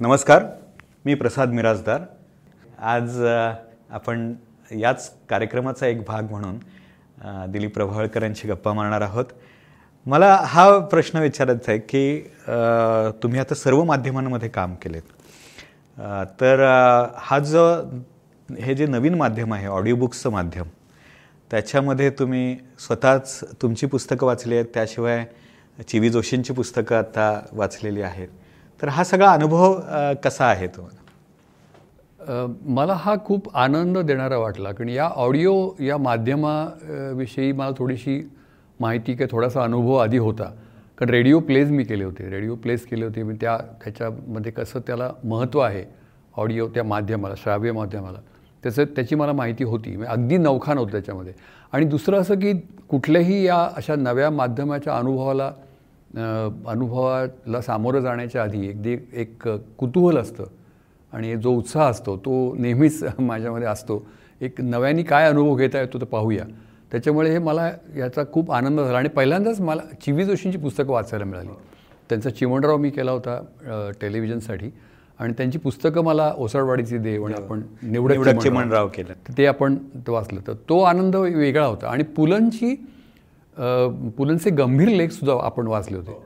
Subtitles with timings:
[0.00, 0.44] नमस्कार
[1.04, 2.00] मी प्रसाद मिराजदार
[2.90, 3.18] आज
[3.90, 4.32] आपण
[4.70, 9.24] याच कार्यक्रमाचा एक भाग म्हणून दिलीप प्रभावळकरांशी गप्पा मारणार आहोत.
[10.06, 12.20] मला हा प्रश्न विचारायचा आहे की
[13.22, 15.02] तुम्ही आता सर्व माध्यमांमध्ये काम केलेत.
[16.40, 16.64] तर
[17.16, 17.68] हा जो
[18.48, 20.68] हे जे नवीन माध्यम आहे ऑडिओ बुक्सचं माध्यम
[21.50, 22.56] त्याच्यामध्ये तुम्ही
[22.86, 25.24] स्वतःच तुमची पुस्तकं वाचली आहेत त्याशिवाय
[25.88, 28.28] ची व्ही जोशींची पुस्तकं आता वाचलेली आहेत.
[28.82, 29.74] तर हा सगळा अनुभव
[30.24, 30.98] कसा आहे तुम्हाला
[32.66, 38.20] मला हा खूप आनंद देणारा वाटला कारण या ऑडिओ या माध्यमाविषयी मला थोडीशी
[38.80, 40.44] माहिती किंवा थोडासा अनुभव आधी होता.
[40.98, 42.28] कारण रेडिओ प्लेज मी केले होते.
[42.30, 45.84] रेडिओ प्लेज केले होते मी त्या त्याच्यामध्ये कसं त्याला महत्त्व आहे
[46.36, 48.18] ऑडिओ त्या माध्यमाला श्राव्य माध्यमाला.
[48.62, 49.96] त्याचं त्याची मला माहिती होती.
[49.96, 51.32] म्हणजे अगदी नवखा नव्हतं त्याच्यामध्ये.
[51.72, 52.52] आणि दुसरं असं की
[52.88, 55.50] कुठल्याही या अशा नव्या माध्यमाच्या अनुभवाला
[56.14, 60.44] अनुभवाला सामोरं जाण्याच्या आधी अगदी एक कुतूहल असतं.
[61.12, 64.02] आणि जो उत्साह असतो तो नेहमीच माझ्यामध्ये असतो.
[64.40, 66.44] एक नव्याने काय अनुभव घेता येतो तर पाहूया.
[66.92, 68.98] त्याच्यामुळे हे मला याचा खूप आनंद झाला.
[68.98, 71.48] आणि पहिल्यांदाच मला चि व्ही जोशींची पुस्तकं वाचायला मिळाली.
[72.08, 74.70] त्यांचा चिमणराव मी केला होता टेलिव्हिजनसाठी.
[75.18, 78.88] आणि त्यांची पुस्तकं मला ओसाडवाडीची देव आणि आपण निवडक चिमणराव.
[78.88, 79.12] केलं.
[79.28, 79.74] तर ते आपण
[80.06, 80.40] ते वाचलं.
[80.46, 81.88] तर तो आनंद वेगळा होता.
[81.88, 82.74] आणि पुलंची
[83.56, 86.18] पुलंचे गंभीर लेखसुद्धा आपण वाचले होते.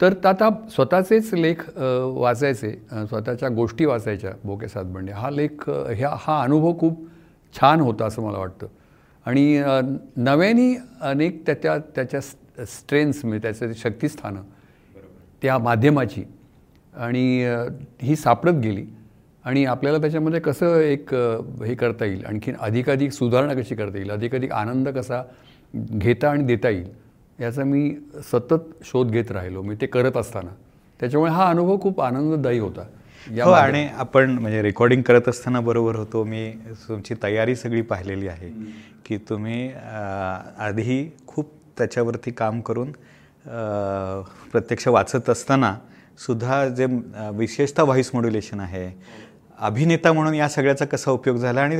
[0.00, 5.12] तर आता स्वतःचेच लेख वाचायचे स्वतःच्या गोष्टी वाचायच्या बोके सातबंडे.
[5.12, 7.06] हा लेख ह्या हा अनुभव खूप
[7.54, 8.66] छान होता असं मला वाटतं.
[9.26, 9.62] आणि
[10.16, 14.42] नव्याने अनेक त्याच्या त्याच्या स्ट्रेंथ्स म्हणजे त्याचं शक्तिस्थानं
[15.42, 16.22] त्या माध्यमाची
[16.94, 17.24] आणि
[18.02, 18.84] ही सापडत गेली.
[19.44, 22.24] आणि आपल्याला त्याच्यामध्ये कसं एक हे करता येईल?
[22.24, 24.10] आणखीन अधिकाधिक सुधारणा कशी करता येईल?
[24.10, 25.22] अधिकाधिक आनंद कसा
[25.74, 26.88] घेता आणि देता येईल
[27.38, 27.90] याचा मी
[28.30, 29.62] सतत शोध घेत राहिलो.
[29.62, 30.50] मी ते करत असताना.
[31.00, 32.84] त्याच्यामुळे हा अनुभव खूप आनंददायी होता.
[33.26, 33.50] हो.
[33.50, 36.22] आणि आपण म्हणजे रेकॉर्डिंग करत असताना बरोबर होतो.
[36.24, 36.50] मी
[36.88, 38.50] तुमची तयारी सगळी पाहिलेली आहे
[39.06, 42.92] की तुम्ही आधी खूप त्याच्यावरती काम करून
[44.52, 45.74] प्रत्यक्ष वाचत असताना
[46.18, 46.86] सुद्धा जे
[47.34, 48.90] विशेषतः व्हॉइस मॉड्युलेशन आहे
[49.58, 51.76] अभिनेता म्हणून या सगळ्याचा कसा उपयोग झाला आणि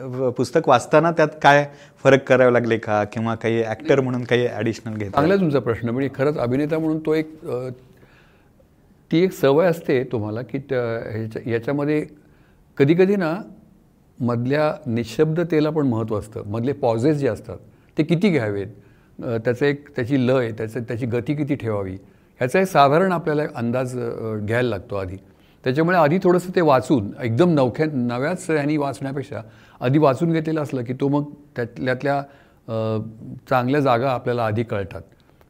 [0.00, 1.66] पुस्तक वाचताना त्यात काय
[2.04, 3.02] फरक करावे लागले का?
[3.04, 5.10] किंवा काही ॲक्टर म्हणून काही ॲडिशनल घेत?
[5.10, 5.88] चांगला तुमचा प्रश्न.
[5.88, 7.34] म्हणजे खरंच अभिनेता म्हणून तो एक
[9.10, 12.04] ती एक सवय असते तुम्हाला की त्या- ह्याच्या याच्यामध्ये
[12.78, 13.34] कधीकधी ना
[14.18, 16.42] मधल्या निशब्दतेला पण महत्त्व असतं.
[16.46, 17.56] मधले पॉझेस जे असतात
[17.98, 18.66] ते किती घ्यावेत?
[19.18, 21.94] त्याचं एक त्याची लय त्याचं त्याची गती किती ठेवावी?
[22.40, 25.16] ह्याचा एक साधारण आपल्याला एक अंदाज घ्यायला लागतो आधी.
[25.64, 29.40] त्याच्यामुळे आधी थोडंसं ते वाचून एकदम नवख्या नव्याच ह्यानी वाचण्यापेक्षा
[29.80, 32.22] आधी वाचून घेतलेलं असलं की तो मग त्यातल्यातल्या
[33.48, 35.02] चांगल्या जागा आपल्याला आधी कळतात.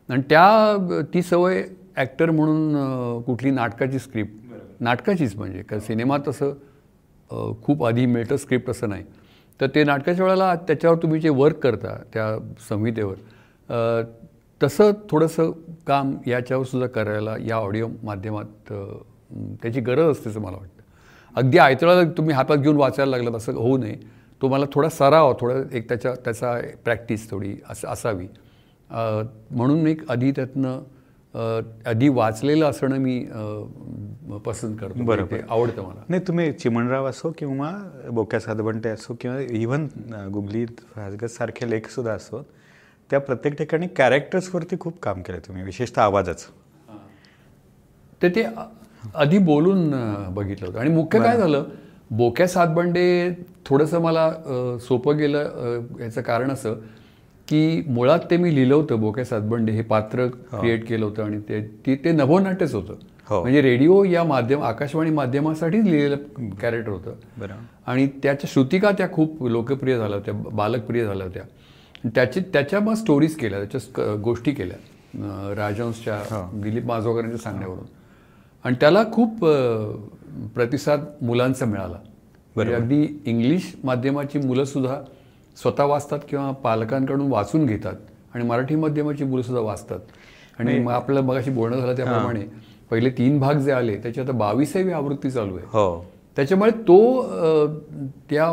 [0.09, 1.63] आणि त्या ती सवय
[1.97, 5.63] ॲक्टर म्हणून कुठली नाटकाची स्क्रिप्ट नाटकाचीच म्हणजे.
[5.63, 6.53] का सिनेमात तसं
[7.63, 9.05] खूप आधी मिळतं स्क्रिप्ट असं नाही.
[9.61, 12.27] तर ते नाटकाच्या वेळेला त्याच्यावर तुम्ही जे वर्क करता त्या
[12.69, 14.03] संहितेवर
[14.61, 15.51] तसं थोडंसं
[15.87, 18.73] काम याच्यावर सुद्धा करायला या ऑडिओ माध्यमात
[19.63, 20.83] त्याची गरज असते असं मला वाटतं.
[21.37, 23.97] अगदी आयतळा तुम्ही हातात घेऊन वाचायला लागलात असं होऊ नये.
[24.41, 26.53] तो मला थोडा सराव थोडा एक त्याच्या त्याचा
[26.85, 28.27] प्रॅक्टिस थोडी असं असावी.
[28.91, 30.83] म्हणून एक आधी त्यातनं
[31.87, 33.19] आधी वाचलेलं असणं मी
[34.45, 35.03] पसंत करतो.
[35.05, 35.37] बरोबर.
[35.37, 36.03] ते आवडतं मला.
[36.09, 37.71] नाही तुम्ही चिमणराव असो किंवा
[38.11, 39.87] बोक्या सातबंटे असो किंवा इव्हन
[40.33, 42.43] गुगली राजगत सारखे लेख सुद्धा असो
[43.11, 46.51] त्या प्रत्येक ठिकाणी कॅरेक्टर्सवरती खूप काम केलं तुम्ही विशेषतः आवाजाचं.
[48.23, 48.45] तर ते
[49.15, 49.91] आधी बोलून
[50.35, 50.79] बघितलं होतं.
[50.79, 51.65] आणि मुख्य काय झालं
[52.11, 53.31] बोक्या सातबंडे
[53.67, 54.33] थोडंसं मला
[54.81, 55.39] सोपं गेलं
[56.01, 56.75] याचं कारण असं
[57.49, 61.61] की मुळात ते मी लिहिलं होतं बोक्या सातबंडे हे पात्र क्रिएट केलं होतं आणि ते
[61.87, 62.95] ते- ते नभोनाट्यच होतं.
[63.29, 63.41] हो.
[63.41, 66.17] म्हणजे रेडिओ या माध्यम आकाशवाणी माध्यमासाठीच लिहिलेलं
[66.63, 67.15] कॅरेक्टर होतं.
[67.87, 71.43] आणि त्याच्या श्रुतिका त्या खूप लोकप्रिय झाल्या होत्या बालकप्रिय झाल्या होत्या.
[72.15, 77.85] त्याची त्याच्या मग स्टोरीज केल्या त्याच्या गोष्टी केल्या राजहंसच्या दिलीप माजोकरांच्या सांगण्यावरून.
[78.65, 79.45] आणि त्याला खूप
[80.55, 81.99] प्रतिसाद मुलांचा मिळाला.
[82.57, 85.01] म्हणजे अगदी इंग्लिश माध्यमाची मुलंसुद्धा
[85.57, 87.95] स्वतः वाचतात किंवा पालकांकडून वाचून घेतात
[88.35, 89.99] आणि मराठी माध्यमाची मुलंसुद्धा वाचतात.
[90.59, 92.45] आणि मग आपलं मगाशी बोलणं झालं त्याप्रमाणे
[92.91, 95.67] पहिले तीन भाग जे आले त्याची आता बावीसावी आवृत्ती चालू आहे.
[95.67, 96.05] हो.
[96.37, 97.23] त्याच्यामुळे तो
[98.31, 98.53] त्या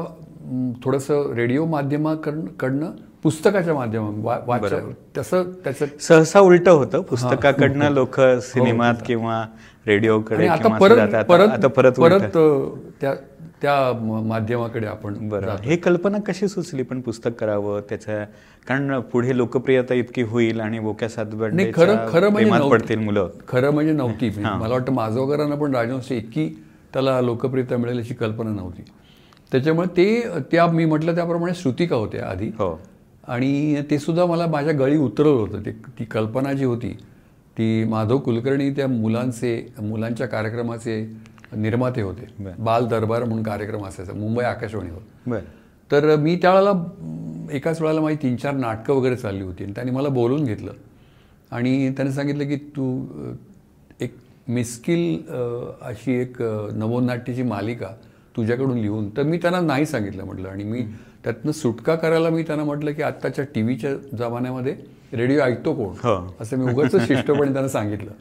[0.84, 2.92] थोडंसं रेडिओ माध्यमाकडनं कडनं
[3.24, 4.74] पुस्तकाच्या माध्यमात वाच
[5.18, 7.02] तसं त्याचं सहसा उलट होतं.
[7.02, 9.44] पुस्तकाकडनं लोक सिनेमात किंवा
[9.88, 11.24] रेडिओकडे आता परत.
[11.24, 11.92] परत आता परत.
[11.92, 12.38] परत
[13.02, 13.14] त्या
[13.62, 13.74] त्या
[14.24, 15.56] माध्यमाकडे आपण बरं.
[15.64, 17.80] हे कल्पना कशी सुचली पण पुस्तक करावं?
[17.80, 18.24] त्याच्या
[18.68, 21.10] कारण पुढे लोकप्रियता इतकी होईल आणि बोक्या
[21.54, 22.70] नाही खरं खरं म्हणजे.
[22.70, 23.30] पडतील मुलं.
[23.48, 26.48] खरं म्हणजे नव्हती मला वाटतं माजोकरांना पण राजवंशी इतकी
[26.94, 28.82] त्याला लोकप्रियता मिळेल अशी कल्पना नव्हती.
[29.52, 32.48] त्याच्यामुळे ते त्या मी म्हटलं त्याप्रमाणे श्रुतिका होत्या आधी.
[32.48, 32.82] हो.
[33.24, 35.66] आणि ते सुद्धा मला माझ्या गळी उतरवलं होतं.
[35.66, 36.90] ते ती कल्पना जी होती
[37.58, 41.02] ती माधव कुलकर्णी त्या मुलांचे मुलांच्या कार्यक्रमाचे
[41.56, 42.28] निर्माते होते.
[42.60, 45.30] बाल दरबार म्हणून कार्यक्रम असायचा मुंबई आकाशवाणीवर
[45.90, 49.92] तर मी त्यावेळेला अं, एकाच वेळेला माझी तीन चार नाटकं वगैरे चालली होती आणि त्यांनी
[49.92, 50.72] मला बोलवून घेतलं.
[51.52, 52.86] आणि त्याने सांगितलं की तू
[54.02, 54.16] एक
[54.48, 55.32] मिस्किल
[55.82, 56.42] अशी एक
[56.74, 57.88] नवोनाट्याची मालिका
[58.38, 60.50] तुझ्याकडून लिहून तर मी त्यांना नाही सांगितलं म्हटलं.
[60.50, 60.82] आणि मी
[61.24, 64.76] त्यातनं सुटका करायला मी त्यांना म्हटलं की आत्ताच्या टी व्हीच्या जमान्यामध्ये
[65.14, 65.94] रेडिओ ऐकतो कोण?
[66.04, 66.36] हो.
[66.42, 68.12] असं मी उगाच शिष्टपणे त्यांना सांगितलं.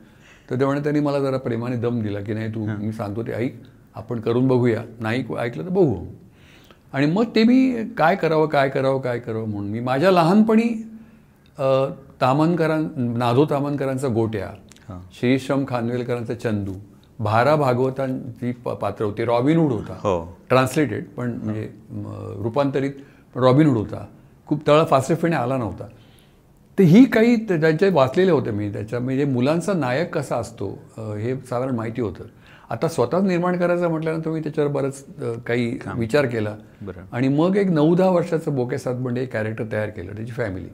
[0.50, 3.54] तर तेव्हा त्यांनी मला जरा प्रेमाने दम दिला की नाही तू मी सांगतो ते ऐक
[3.94, 4.82] आपण करून बघूया.
[5.00, 6.04] नाही ऐकलं तर बघू.
[6.92, 10.68] आणि मग ते मी काय करावं काय करावं काय करावं म्हणून मी माझ्या लहानपणी
[12.20, 12.82] तामनकरां
[13.18, 14.48] नाधो तामनकरांचा गोट्या
[15.18, 16.72] श्रीश्रम खानवेलकरांचा चंदू
[17.22, 19.24] भारा भागवतांची प- पात्र होती.
[19.24, 19.92] रॉबिनहूड होता.
[19.92, 20.36] हो.
[20.48, 21.70] ट्रान्सलेटेड पण म्हणजे
[22.42, 22.92] रूपांतरित
[23.36, 24.06] रॉबिनहूड होता.
[24.46, 25.86] खूप तळा फासेफेणे आला नव्हता.
[26.78, 28.72] तर ही काही त- त्यांचे वाचलेले होते मी.
[28.72, 32.24] त्याच्या म्हणजे मुलांचा नायक कसा असतो हे साधारण माहिती होतं.
[32.70, 35.04] आता स्वतःच निर्माण करायचं म्हटल्यानंतर मी त्याच्यावर बरंच
[35.46, 36.56] काही विचार केला.
[37.12, 40.68] आणि मग एक नऊ दहा वर्षाचं बोके सातबंडे एक कॅरेक्टर तयार केलं त्याची फॅमिली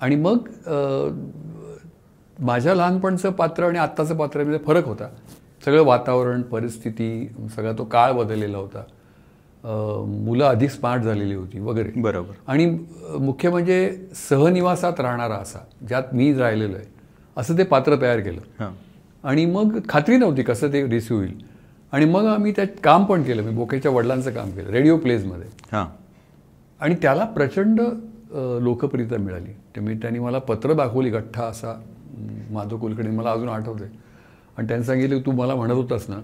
[0.00, 0.36] आणि मग
[2.40, 5.08] माझ्या लहानपणचं पात्र आणि आत्ताचं पात्रामध्ये फरक होता.
[5.64, 8.82] सगळं वातावरण परिस्थिती सगळा तो काळ बदललेला होता.
[10.24, 11.90] मुलं अधिक स्मार्ट झालेली होती वगैरे.
[11.96, 12.32] बरोबर.
[12.46, 12.66] आणि
[13.20, 15.58] मुख्य म्हणजे सहनिवासात राहणारा असा
[15.88, 16.86] ज्यात मी राहिलेलो आहे
[17.36, 18.40] असं ते पात्र तयार केलं.
[18.60, 18.70] हां.
[19.28, 21.38] आणि मग खात्री नव्हती कसं ते रिसिव्ह होईल.
[21.92, 25.48] आणि मग आम्ही त्यात काम पण केलं मी बोकेच्या वडिलांचं काम केलं रेडिओ प्लेजमध्ये.
[25.72, 25.86] हां.
[26.80, 27.80] आणि त्याला प्रचंड
[28.60, 29.52] लोकप्रियता मिळाली.
[29.74, 31.80] त्यामुळे त्यांनी मला पत्र दाखवली गठ्ठा असा
[32.50, 33.88] माधव कुलकर्णी मला अजून आठवतंय.
[34.58, 36.18] आणि त्यांनी सांगितलं तू मला म्हणत होतास ना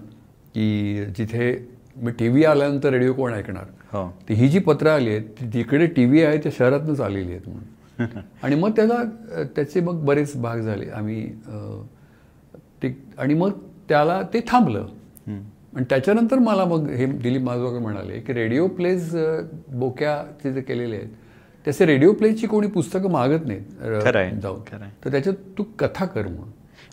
[0.55, 1.51] की जिथे
[1.95, 3.63] मी टी व्ही आल्यानंतर रेडिओ कोण ऐकणार?
[3.93, 4.07] हो.
[4.29, 7.47] ती ही जी पत्र आली आहेत ती जिकडे टी व्ही आहे त्या शहरातूनच आलेली आहेत
[7.47, 7.63] म्हणून.
[8.43, 8.95] आणि मग त्याला
[9.35, 10.89] अ, त्याचे मग बरेच भाग झाले.
[10.89, 11.25] आम्ही
[12.83, 13.51] ते आणि मग
[13.89, 14.85] त्याला ते थांबलं.
[15.75, 19.15] आणि त्याच्यानंतर मला मग हे दिलीप माजवाकर म्हणाले की रेडिओ प्लेज
[19.73, 21.09] बोक्याचे जे केलेले आहेत
[21.65, 24.39] त्याचे रेडिओ प्लेजची कोणी पुस्तकं मागत नाहीत.
[24.41, 24.59] जाऊन.
[25.05, 26.49] तर त्याच्यात तू कथा कर म्हणून.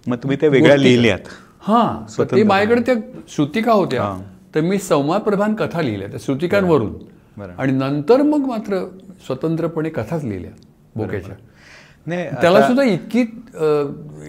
[0.07, 1.29] मग तुम्ही ते वेगळ्या लिहिल्यात.
[1.61, 2.95] हां ते माझ्याकडे त्या
[3.29, 4.15] श्रुतिका होत्या.
[4.55, 6.93] तर मी संवाद प्रधान कथा लिहिल्या त्या श्रुतिकांवरून.
[7.59, 8.85] आणि नंतर मग मात्र
[9.27, 10.51] स्वतंत्रपणे कथाच लिहिल्या
[10.97, 11.35] बोक्याच्या
[12.07, 13.25] नाही त्याला सुद्धा इतकी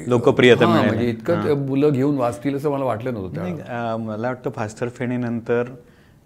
[0.08, 0.66] लोकप्रियता.
[0.68, 5.64] म्हणजे इतकं ते मुलं घेऊन वाचतील असं मला वाटलं नव्हतं मला वाटतं फास्टर फेणीनंतर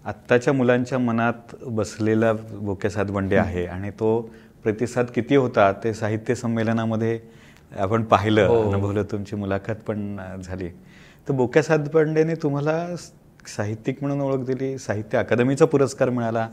[0.04, 4.20] आत्ताच्या मुलांच्या मनात बसलेला बोक्या सातबंडे आहे आणि तो
[4.62, 7.18] प्रतिसाद किती होता ते साहित्य संमेलनामध्ये
[7.72, 8.60] आपण पाहिलं हो.
[8.62, 10.68] अनुभवलं तुमची मुलाखत पण झाली
[11.28, 12.74] तर बोक्या सातबंडेने तुम्हाला
[13.46, 16.48] साहित्यिक म्हणून ओळख दिली साहित्य अकादमीचा पुरस्कार मिळाला.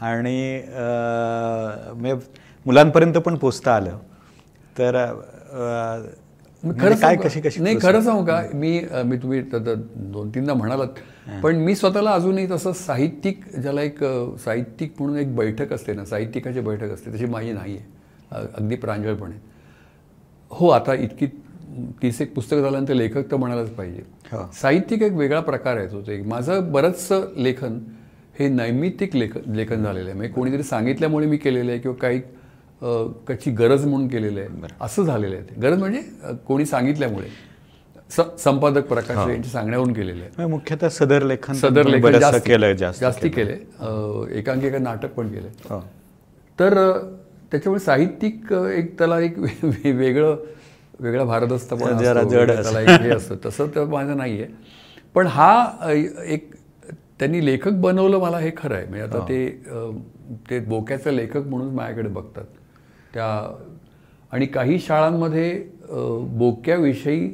[0.00, 0.62] आणि
[1.92, 2.14] म्हणजे
[2.66, 3.98] मुलांपर्यंत पण पोचता आलं
[4.78, 4.96] तर
[6.72, 7.40] खरं काय कशी?
[7.40, 8.40] कशी नाही खरं सांगू का?
[8.54, 10.88] मी मी तुम्ही दोन तीनदा म्हणालात.
[11.42, 14.02] पण मी स्वतःला अजूनही तसं साहित्यिक ज्याला एक
[14.44, 19.34] साहित्यिक म्हणून एक बैठक असते ना साहित्यिकाची बैठक असते तशी माझी नाही आहे अगदी प्रांजळपणे.
[20.50, 21.26] हो आता इतकी
[22.02, 24.02] तीस एक पुस्तक झाल्यानंतर लेखक तर म्हणायलाच पाहिजे.
[24.32, 24.38] हो.
[24.60, 26.26] साहित्यिक एक वेगळा प्रकार आहे तो एक.
[26.26, 27.78] माझं बरंचसं लेखन
[28.38, 30.14] हे नैमित्तिक लेखन लेखन झालेलं आहे.
[30.14, 32.20] म्हणजे कोणीतरी सांगितल्यामुळे मी केलेलं आहे किंवा काही
[33.28, 34.48] कची गरज म्हणून केलेलं आहे.
[34.80, 35.60] असं झालेलं आहे ते.
[35.60, 36.02] गरज म्हणजे
[36.46, 37.28] कोणी सांगितल्यामुळे.
[38.38, 40.46] संपादक प्रकाश यांच्या सांगण्यावरून केलेलं आहे.
[40.46, 43.52] मुख्यतः सदर लेखन सदर लेखन जास्ती- केलं जास्त जास्ती केले
[44.38, 45.48] एकांकिका नाटक पण केले.
[46.60, 46.74] तर
[47.50, 50.36] त्याच्यामुळे साहित्यिक एक त्याला एक वेगळं
[51.00, 53.36] वेगळा पण जरा असतो, जड वेगळं त्याला एक हे असतं.
[53.46, 54.52] तसं तर माझं नाही आहे
[55.14, 55.66] पण हा
[56.26, 56.52] एक
[57.18, 58.86] त्यांनी लेखक बनवलं मला हे खरं आहे.
[58.86, 59.18] म्हणजे आता
[60.50, 62.44] ते बोक्याचं लेखक म्हणून माझ्याकडे बघतात.
[63.14, 63.26] त्या
[64.32, 65.52] आणि काही शाळांमध्ये
[66.38, 67.28] बोक्याविषयी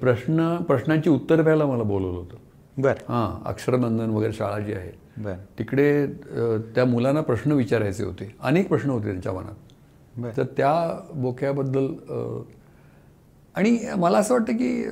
[0.00, 2.36] प्रश्न प्रश्नांची उत्तर द्यायला मला बोलवलं होतं.
[2.76, 2.94] बर.
[3.08, 5.34] हां अक्षरनंदन वगैरे शाळा जी आहे बर.
[5.58, 6.06] तिकडे
[6.74, 8.34] त्या मुलांना प्रश्न विचारायचे होते.
[8.40, 9.54] अनेक प्रश्न होते त्यांच्या मनात.
[10.36, 10.72] तर त्या
[11.14, 11.86] बोक्याबद्दल
[13.54, 14.84] आणि मला असं वाटतं की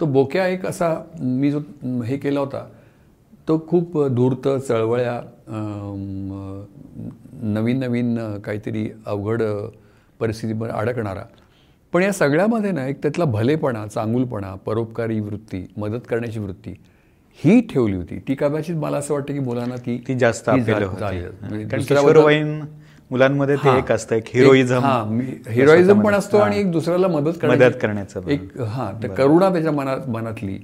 [0.00, 1.60] तो बोक्या एक असा मी जो
[2.04, 2.66] हे केला होता
[3.50, 5.20] तो खूप धूर्त चळवळ्या
[7.42, 9.42] नवीन नवीन काहीतरी अवघड
[10.20, 11.22] परिस्थितीमध्ये अडकणारा
[11.92, 16.70] पण या सगळ्यामध्ये ना एक त्यातला भलेपणा चांगुलपणा परोपकारी वृत्ती मदत करण्याची वृत्ती
[17.44, 20.50] ही ठेवली होती ती कदाचित मला असं वाटतं की मुलांना ती ती जास्त.
[20.50, 20.74] म्हणजे
[23.10, 23.78] मुलांमध्ये ते.
[23.78, 28.28] एक असतं एक हिरोइझम हा, मी- हिरोइझम पण असतो आणि एक दुसऱ्याला मदत मदत करण्याचं.
[28.28, 30.58] एक हा तर करुणा त्याच्या मनात मनातली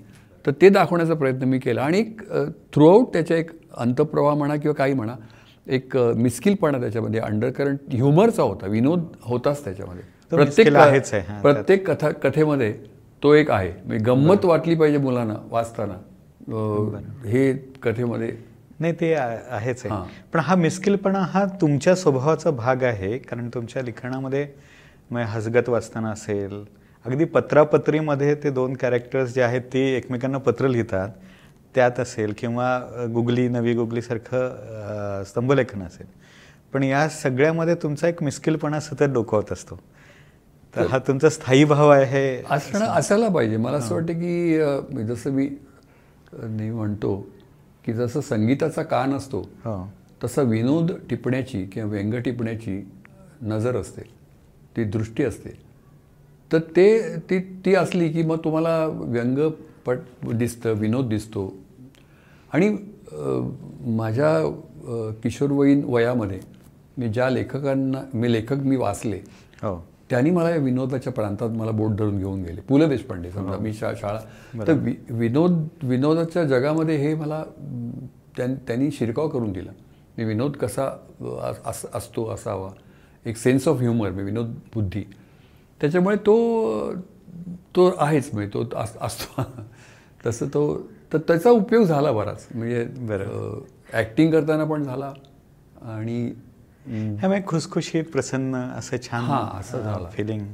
[0.46, 1.82] तर ते दाखवण्याचा प्रयत्न मी केला.
[1.82, 2.20] आणि एक
[2.74, 5.14] थ्रूआउट त्याच्या एक अंतप्रवाह म्हणा किंवा काही म्हणा
[5.66, 10.02] एक मिस्किलपणा त्याच्यामध्ये अंडरकरंट ह्युमरचा होता विनोद होताच त्याच्यामध्ये.
[11.18, 12.72] हा, प्रत्येक कथा कथेमध्ये
[13.22, 13.70] तो एक आहे.
[13.86, 15.94] म्हणजे गंमत वाटली पाहिजे मुलांना वाचताना.
[17.28, 18.30] हे कथेमध्ये
[18.80, 19.82] नाही ते आहेच.
[19.86, 19.90] आहे.
[20.32, 24.46] पण हा मिस्किलपणा हा तुमच्या स्वभावाचा भाग आहे कारण तुमच्या लिखाणामध्ये
[25.10, 26.64] हसगत वाचताना असेल
[27.06, 31.08] अगदी पत्रापत्रीमध्ये ते दोन कॅरेक्टर्स जे आहेत ते एकमेकांना पत्र लिहितात.
[31.74, 32.68] त्यात असेल किंवा
[33.14, 36.06] गुगली नवी गुगलीसारखं स्तंभलेखन असेल.
[36.72, 39.78] पण या सगळ्यामध्ये तुमचा एक मिस्किलपणा सतत डोकावत असतो.
[40.74, 42.42] तर हा तुमचा स्थायी भाव आहे.
[42.50, 43.56] असणं असायला पाहिजे.
[43.56, 45.48] मला असं वाटतं की जसं मी
[46.32, 47.16] नेहमी म्हणतो
[47.84, 49.76] की जसं संगीताचा कान असतो हो.
[50.24, 52.80] तसा विनोद टिपण्याची किंवा व्यंग टिपण्याची
[53.42, 54.02] नजर असते.
[54.76, 55.65] ती दृष्टी असते.
[56.50, 56.86] तर ते
[57.30, 59.38] ती ती असली की मग तुम्हाला व्यंग
[59.86, 59.98] पट
[60.32, 61.52] दिसतं विनोद दिसतो.
[62.52, 62.76] आणि
[63.96, 64.30] माझ्या
[65.22, 66.40] किशोरवयीन वयामध्ये
[66.98, 69.20] मी ज्या लेखकांना मी लेखक मी वाचले
[69.62, 69.76] हो.
[70.10, 72.60] त्यांनी मला या विनोदाच्या प्रांतात मला बोट धरून घेऊन गेले.
[72.60, 74.20] पु ल देशपांडे समजा मी शा शाळा.
[74.66, 77.42] तर वि विनोद विनोदाच्या जगामध्ये हे मला
[78.36, 79.70] त्यांनी शिरकाव करून दिला.
[80.18, 80.88] मी विनोद कसा
[81.94, 82.70] असतो असावा.
[83.26, 85.04] एक सेन्स ऑफ ह्युमर मी विनोद बुद्धी.
[85.80, 86.36] त्याच्यामुळे तो
[87.76, 89.42] तो आहेच म्हणजे तो अस- असतो
[90.26, 92.86] तसं तो तर त्याचा उपयोग झाला बराच म्हणजे
[93.92, 95.12] ॲक्टिंग करताना पण झाला
[95.82, 96.32] आणि
[96.86, 100.08] ह्यामुळे खुसखुशीत प्रसन्न असं छान हा, असं झालं.
[100.10, 100.46] फिलिंग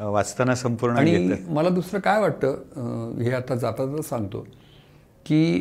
[0.00, 1.34] वाचताना संपूर्ण आणि.
[1.48, 4.46] मला दुसरं काय वाटतं हे आता जाता जाता सांगतो
[5.26, 5.60] की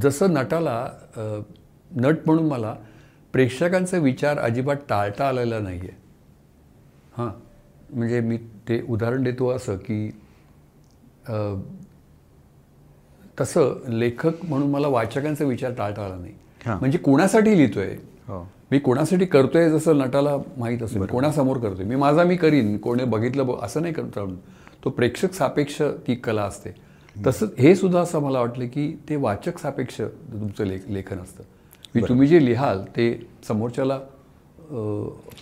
[0.00, 0.86] जसं नटाला
[1.90, 2.74] नट म्हणून मला
[3.32, 6.05] प्रेक्षकांचा विचार अजिबात टाळता आलेला नाही आहे
[7.16, 7.30] हां.
[7.92, 8.36] म्हणजे मी
[8.68, 10.08] ते उदाहरण देतो असं की
[13.40, 16.32] तसं लेखक म्हणून मला वाचकांचा विचार टाळता आला नाही.
[16.66, 17.94] म्हणजे कोणासाठी लिहितोय?
[18.28, 18.46] हो.
[18.70, 21.84] मी कोणासाठी करतोय जसं नटाला माहीत असेल कोणासमोर करतोय?
[21.84, 24.18] मी माझा मी करीन कोणी बघितलं असं नाही करत
[24.84, 26.70] तो प्रेक्षक सापेक्ष ती कला असते.
[27.26, 31.42] तसं हे सुद्धा असं मला वाटलं की ते वाचक सापेक्ष तुमचं लेख लेखन असतं.
[31.94, 33.98] की तुम्ही जे लिहाल ते समोरच्याला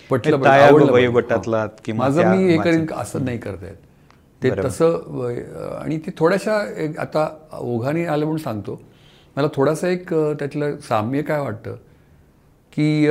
[0.09, 0.91] पटलं.
[0.91, 1.65] वयोगटातला
[1.95, 3.83] माझं मी हे करीन असं नाही करता येत
[4.41, 7.27] ते तसं आणि ते थोड्याशा एक आता
[7.59, 8.79] ओघाने आलं म्हणून सांगतो.
[9.37, 11.75] मला थोडासा एक त्यातलं साम्य काय वाटतं?
[12.73, 13.07] की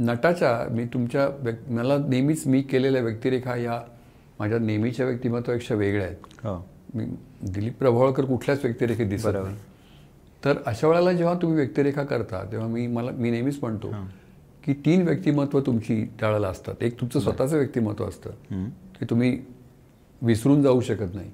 [0.00, 3.80] नटाच्या मी तुमच्या व्यक् मला नेहमीच मी केलेल्या व्यक्तिरेखा या
[4.38, 6.44] माझ्या नेहमीच्या व्यक्तिमत्वापेक्षा वेगळ्या आहेत.
[6.44, 6.56] हो.
[6.94, 7.04] मी
[7.44, 9.56] दिलीप प्रभावळकर कुठल्याच व्यक्तिरेखेत दिसत नाही.
[10.42, 13.90] तर अशा वेळेला जेव्हा तुम्ही व्यक्तिरेखा करता तेव्हा मी मला मी नेहमीच म्हणतो
[14.64, 16.82] की तीन व्यक्तिमत्व तुमची त्यावेळेला असतात.
[16.82, 18.30] एक तुमचं स्वतःचं व्यक्तिमत्व असतं.
[19.00, 19.38] ते तुम्ही
[20.22, 21.30] विसरून जाऊ शकत नाही.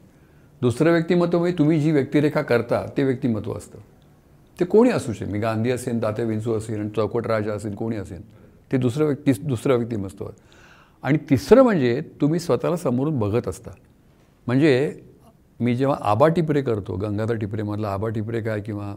[0.63, 3.79] दुसरं व्यक्तिमत्व म्हणजे तुम्ही जी व्यक्तिरेखा करता ते व्यक्तिमत्व असतं.
[4.59, 5.29] ते कोणी असू शकेल.
[5.29, 8.23] मी गांधी असेल तात्या विंचू असेल आणि चौकट राजा असेल कोणी असेल
[8.73, 10.27] ते दुसरं व्यक्ती दुसरं व्यक्तिमत्व
[11.05, 13.71] आणि तिसरं म्हणजे तुम्ही स्वतःला समोरून बघत असता.
[14.47, 15.01] म्हणजे
[15.65, 18.95] मी जेव्हा आबा टिपरे करतो गंगाधर टिपरेमधला आबा टिपरे काय किंवा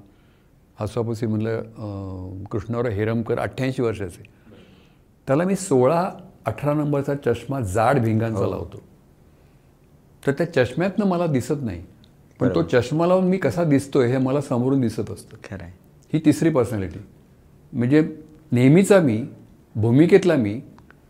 [0.79, 4.24] हसवापुसीमधलं अं, कृष्णराव हेरमकर अठ्ठ्याऐंशी वर्षाचे
[5.27, 6.12] त्याला मी सोळा
[6.45, 8.81] अठरा नंबरचा चष्मा जाड भिंगांचा लावतो.
[10.27, 11.83] तर त्या चष्म्यातनं मला दिसत नाही.
[12.39, 15.38] पण तो चष्मा लावून मी कसा दिसतोय हे मला समोरून दिसत असतं.
[15.43, 15.65] खरं
[16.13, 17.00] ही तिसरी पर्सनॅलिटी
[17.74, 18.15] म्हणजे
[18.51, 19.25] नेहमीचा मी
[19.75, 20.62] भूमिकेतला मी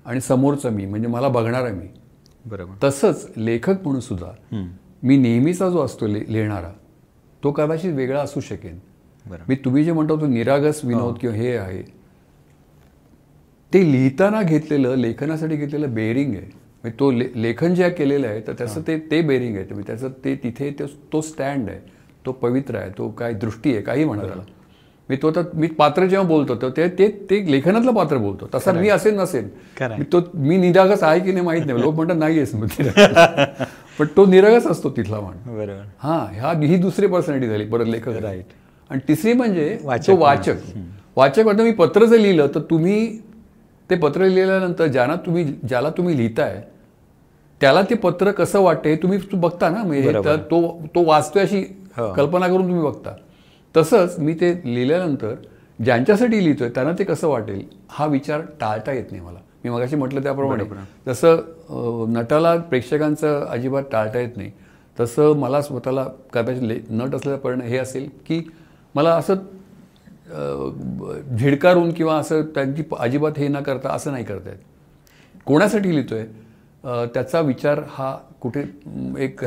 [0.05, 1.87] आणि समोरचा मी म्हणजे मला बघणारा मी.
[2.45, 2.73] बरोबर.
[2.83, 4.31] तसंच लेखक म्हणून सुद्धा.
[5.03, 6.71] मी नेहमीचा जो असतो लिहिणारा
[7.43, 8.77] तो कदाचित वेगळा असू शकेन.
[9.47, 11.81] मी तुम्ही जे म्हणतो तो निरागस विनोद किंवा हे आहे.
[13.71, 16.45] ते लिहिताना घेतलेलं लेखनासाठी घेतलेलं बेरिंग आहे.
[16.83, 19.81] म्हणजे तो ले लेखन जे केलेलं आहे तर त्याचं ते ते बेरिंग आहे.
[19.87, 21.79] त्याचं ते तिथे तो तो स्टँड आहे.
[22.25, 22.91] तो पवित्र आहे.
[22.97, 24.43] तो काय दृष्टी आहे काही म्हणा त्याला.
[25.09, 28.47] मी तो तर मी पात्र जेव्हा बोलतो तर ते ते ते लेखनातलं पात्र बोलतो.
[28.53, 29.47] तसा मी असेल नसेल.
[30.13, 31.81] तो मी निरागस आहे की नाही माहीत नाही.
[31.81, 32.43] लोक म्हणतात नाही.
[33.99, 35.73] पण तो निरागस असतो तिथला बरोबर.
[35.99, 38.51] हा ह्या ही दुसरी पर्सनॅलिटी झाली परत लेखक Right.
[38.89, 40.57] आणि तिसरी म्हणजे वाचक तो वाचक.
[41.15, 43.07] वाचक म्हणजे मी पत्र जर लिहिलं तर तुम्ही
[43.89, 46.61] ते पत्र लिहिल्यानंतर ज्यांना तुम्ही ज्याला तुम्ही लिहिताय
[47.61, 49.83] त्याला ते पत्र कसं वाटते हे तुम्ही बघता ना?
[49.83, 50.11] म्हणजे
[50.51, 50.59] तो
[50.95, 51.59] तो वाचतोय अशी
[51.97, 52.11] हो.
[52.13, 53.15] कल्पना करून तुम्ही बघता.
[53.77, 55.33] तसंच मी ते लिहिल्यानंतर
[55.83, 59.39] ज्यांच्यासाठी लिहितोय त्यांना ते कसं वाटेल हा विचार टाळता येत नाही मला.
[59.63, 60.63] मी मगाशी म्हटलं त्याप्रमाणे
[61.07, 64.51] जसं नटाला प्रेक्षकांचं अजिबात टाळता येत नाही
[64.99, 68.41] तसं मला स्वतःला कदाचित नट असलेला परिणाम हे असेल की
[68.95, 69.35] मला असं
[71.37, 74.57] झिडकारून किंवा असं त्यांची अजिबात हे न करता असं नाही करता येत.
[75.45, 76.21] कोणासाठी लिहितोय?
[76.83, 78.59] अं, त्याचा विचार हा कुठे
[79.19, 79.43] एक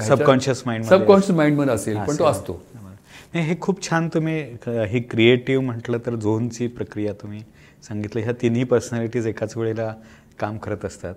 [0.67, 2.53] mind मध्ये सबकॉन्शियस माइंडमध्ये असेल पण तो असतो.
[3.35, 7.41] नाही हे खूप छान तुम्ही क- हे क्रिएटिव्ह म्हटलं तर झोनची प्रक्रिया तुम्ही
[7.83, 8.21] सांगितलं.
[8.21, 9.95] ह्या तिन्ही पर्सनॅलिटीज एकाच वेळेला
[10.39, 11.15] काम करत असतात.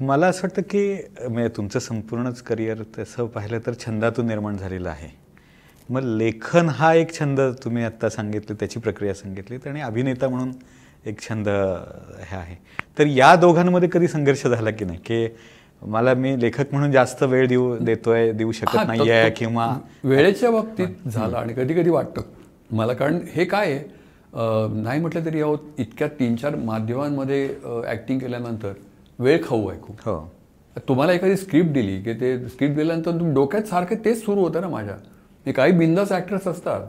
[0.00, 0.94] मला असं वाटतं की
[1.28, 5.08] म्हणजे तुमचं संपूर्णच करिअर तसं पाहिलं तर छंदातून निर्माण झालेलं आहे.
[5.88, 10.52] मग लेखन हा एक छंद तुम्ही आत्ता सांगितलं त्याची प्रक्रिया सांगितली आणि अभिनेता म्हणून
[11.06, 11.48] एक छंद
[12.20, 12.56] हे आहे.
[12.98, 14.98] तर या दोघांमध्ये कधी संघर्ष झाला की नाही?
[14.98, 15.28] की
[15.82, 19.68] मला मी लेखक म्हणून जास्त वेळ देऊ देतोय देऊ शकत नाहीये किंवा
[20.04, 22.22] वेळेच्या बाबतीत झालं आणि कधी कधी वाटतं.
[22.70, 23.82] मला कारण हे काय आहे?
[24.82, 27.48] नाही म्हटलं तरी अहो इतक्या तीन चार माध्यमांमध्ये
[27.86, 28.72] ॲक्टिंग केल्यानंतर
[29.18, 30.00] वेळ खाऊ आहे खूप.
[30.04, 30.18] हो.
[30.88, 34.68] तुम्हाला एखादी स्क्रिप्ट दिली की ते स्क्रिप्ट दिल्यानंतर तुम्ही डोक्यात सारखं तेच सुरू होतं ना
[34.68, 34.96] माझ्या.
[35.46, 36.86] हे काही बिंदास ॲक्टर्स असतात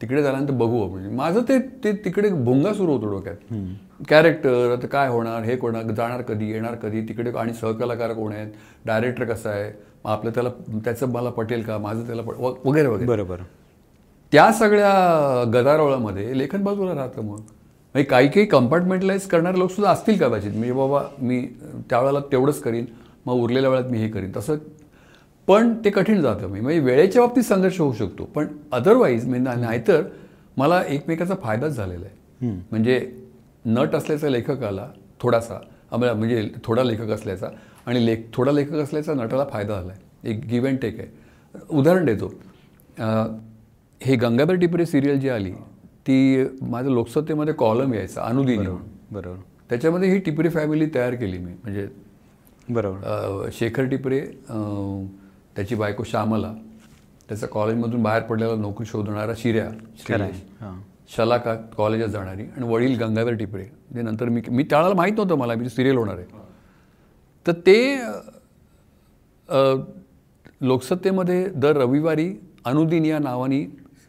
[0.00, 3.52] तिकडे झाल्यानंतर बघू म्हणजे माझं ते ते तिकडे भोंगा सुरू होतो डोक्यात.
[4.08, 8.52] कॅरेक्टर आता काय होणार हे कोणार जाणार कधी येणार कधी तिकडे आणि सहकलाकार कोण आहेत
[8.86, 9.70] डायरेक्टर कसा आहे
[10.04, 10.50] मग आपलं त्याला
[10.84, 13.06] त्याचं मला पटेल का माझं त्याला पट वगैरे वगैरे.
[13.06, 13.36] बरोबर.
[14.32, 17.40] त्या सगळ्या गदारोळामध्ये लेखन बाजूला राहतं मग.
[17.94, 20.50] म्हणजे काही काही कंपार्टमेंटलाइज करणारे लोक सुद्धा असतील कदाचित.
[20.50, 21.40] म्हणजे बाबा मी
[21.90, 22.84] त्यावेळेला तेवढंच करीन
[23.26, 24.30] मग उरलेल्या वेळात मी हे करीन.
[24.36, 24.56] तसं
[25.48, 26.48] पण ते कठीण जातं.
[26.48, 28.24] मी म्हणजे वेळेच्या बाबतीत संघर्ष होऊ शकतो.
[28.24, 30.02] पण अदरवाईज म्हणजे नाहीतर
[30.56, 32.18] मला एकमेकाचा फायदाच झालेला आहे.
[32.70, 32.98] म्हणजे
[33.64, 34.86] नट असल्याचा लेखकाला
[35.20, 35.58] थोडासा
[35.92, 37.48] आम्हाला म्हणजे थोडा लेखक असल्याचा
[37.86, 41.08] आणि लेख थोडा लेखक असल्याचा नटाला फायदा झाला आहे एक गिव्ह अँड टेक आहे.
[41.70, 42.26] उदाहरण देतो.
[44.00, 45.52] हे गंगाधर टिपरे सिरियल जी आली
[46.06, 48.66] ती माझं लोकसत्तेमध्ये कॉलम यायचा अनुदिनी.
[49.10, 49.36] बरोबर
[49.70, 51.52] त्याच्यामध्ये ही टिपरे फॅमिली तयार केली मी.
[51.54, 51.86] म्हणजे
[52.68, 53.48] बरोबर.
[53.52, 54.20] शेखर टिपरे
[55.56, 56.52] त्याची बायको श्यामला
[57.28, 59.68] त्याचा कॉलेजमधून बाहेर पडलेला नोकरी शोधणारा शिर्या
[61.16, 63.64] शलाका कॉलेजात जाणारी आणि वडील गंगाधर टिपरे
[63.94, 66.26] जे नंतर मी मी त्यावेळेला माहीत नव्हतं मला मी सिरियल होणार आहे.
[67.46, 67.98] तर ते
[70.60, 72.32] लोकसत्तेमध्ये दर रविवारी
[72.64, 73.64] अनुदिन या नावाने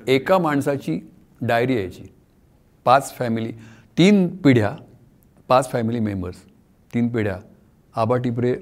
[0.08, 1.00] एका माणसाची
[1.42, 2.04] डायरी यायची.
[2.86, 3.52] पाच फॅमिली
[3.98, 4.76] तीन पिढ्या
[5.50, 6.44] पाच फॅमिली मेंबर्स
[6.94, 7.38] तीन पिढ्या
[7.96, 8.56] आबा टिपरे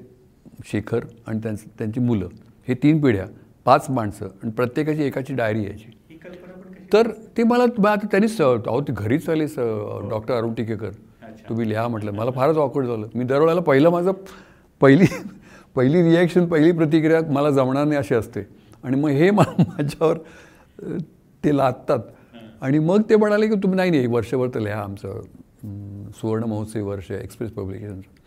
[0.66, 2.28] शेखर आणि त्यांच त्यांची मुलं
[2.68, 3.26] हे तीन पिढ्या
[3.64, 5.90] पाच माणसं आणि प्रत्येकाची एकाची डायरी यायची.
[6.92, 9.44] तर ते मला आता त्यांनीच अहो ते घरीच आले
[10.10, 10.90] डॉक्टर अरुण टिकेकर.
[11.48, 12.12] तुम्ही लिहा म्हटलं.
[12.12, 13.06] मला फारच ऑकवर्ड झालं.
[13.14, 14.12] मी दरवेळेला पहिलं माझं
[14.80, 15.06] पहिली
[15.76, 18.40] पहिली रिॲक्शन पहिली प्रतिक्रिया मला जमणार नाही अशी असते.
[18.84, 20.18] आणि मग हे मला माझ्यावर
[21.44, 21.98] ते लादतात.
[22.62, 25.20] आणि मग ते म्हणाले की तुम्ही नाही नाही वर्षभर तर लिहा आमचं
[26.20, 28.18] सुवर्ण महोत्सवी वर्ष एक्सप्रेस पब्लिकेशनचं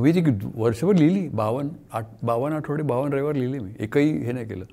[0.00, 0.22] मी ती
[0.54, 3.70] वर्षभर लिहिली बावन्न आठ बावन्न आठवडे बावन्न रविवार लिहिली मी.
[3.80, 4.64] एकही हे नाही केलं.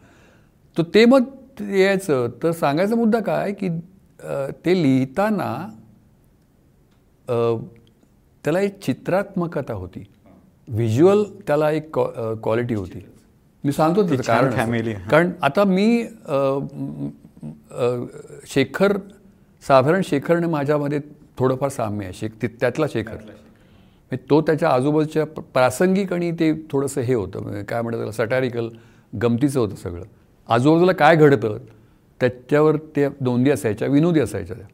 [0.77, 1.23] तर ते मग
[1.61, 3.69] यायचं तर सांगायचा मुद्दा काय की
[4.65, 5.67] ते लिहिताना
[8.43, 10.03] त्याला एक चित्रात्मकता होती.
[10.67, 11.99] व्हिज्युअल त्याला एक
[12.43, 13.05] क्वालिटी होती.
[13.63, 14.53] मी सांगतो कारण
[14.93, 15.09] हां.
[15.09, 16.03] कारण आता मी
[18.47, 18.97] शेखर
[19.67, 20.99] साधारण शेखरने माझ्यामध्ये
[21.37, 22.13] थोडंफार साम्य आहे.
[22.13, 23.15] शेख ते- त्यातला शेखर.
[24.29, 27.41] तो त्याच्या आजूबाजूच्या प्रासंगिक आणि ते थोडंसं हे होतं.
[27.41, 28.69] म्हणजे काय म्हणतात त्याला सटॅरिकल
[29.21, 30.03] गमतीचं होतं सगळं.
[30.49, 31.57] आजूबाजूला काय घडतं
[32.21, 34.65] त्याच्यावर ते नोंदी असायच्या विनोदी असायच्या त्या.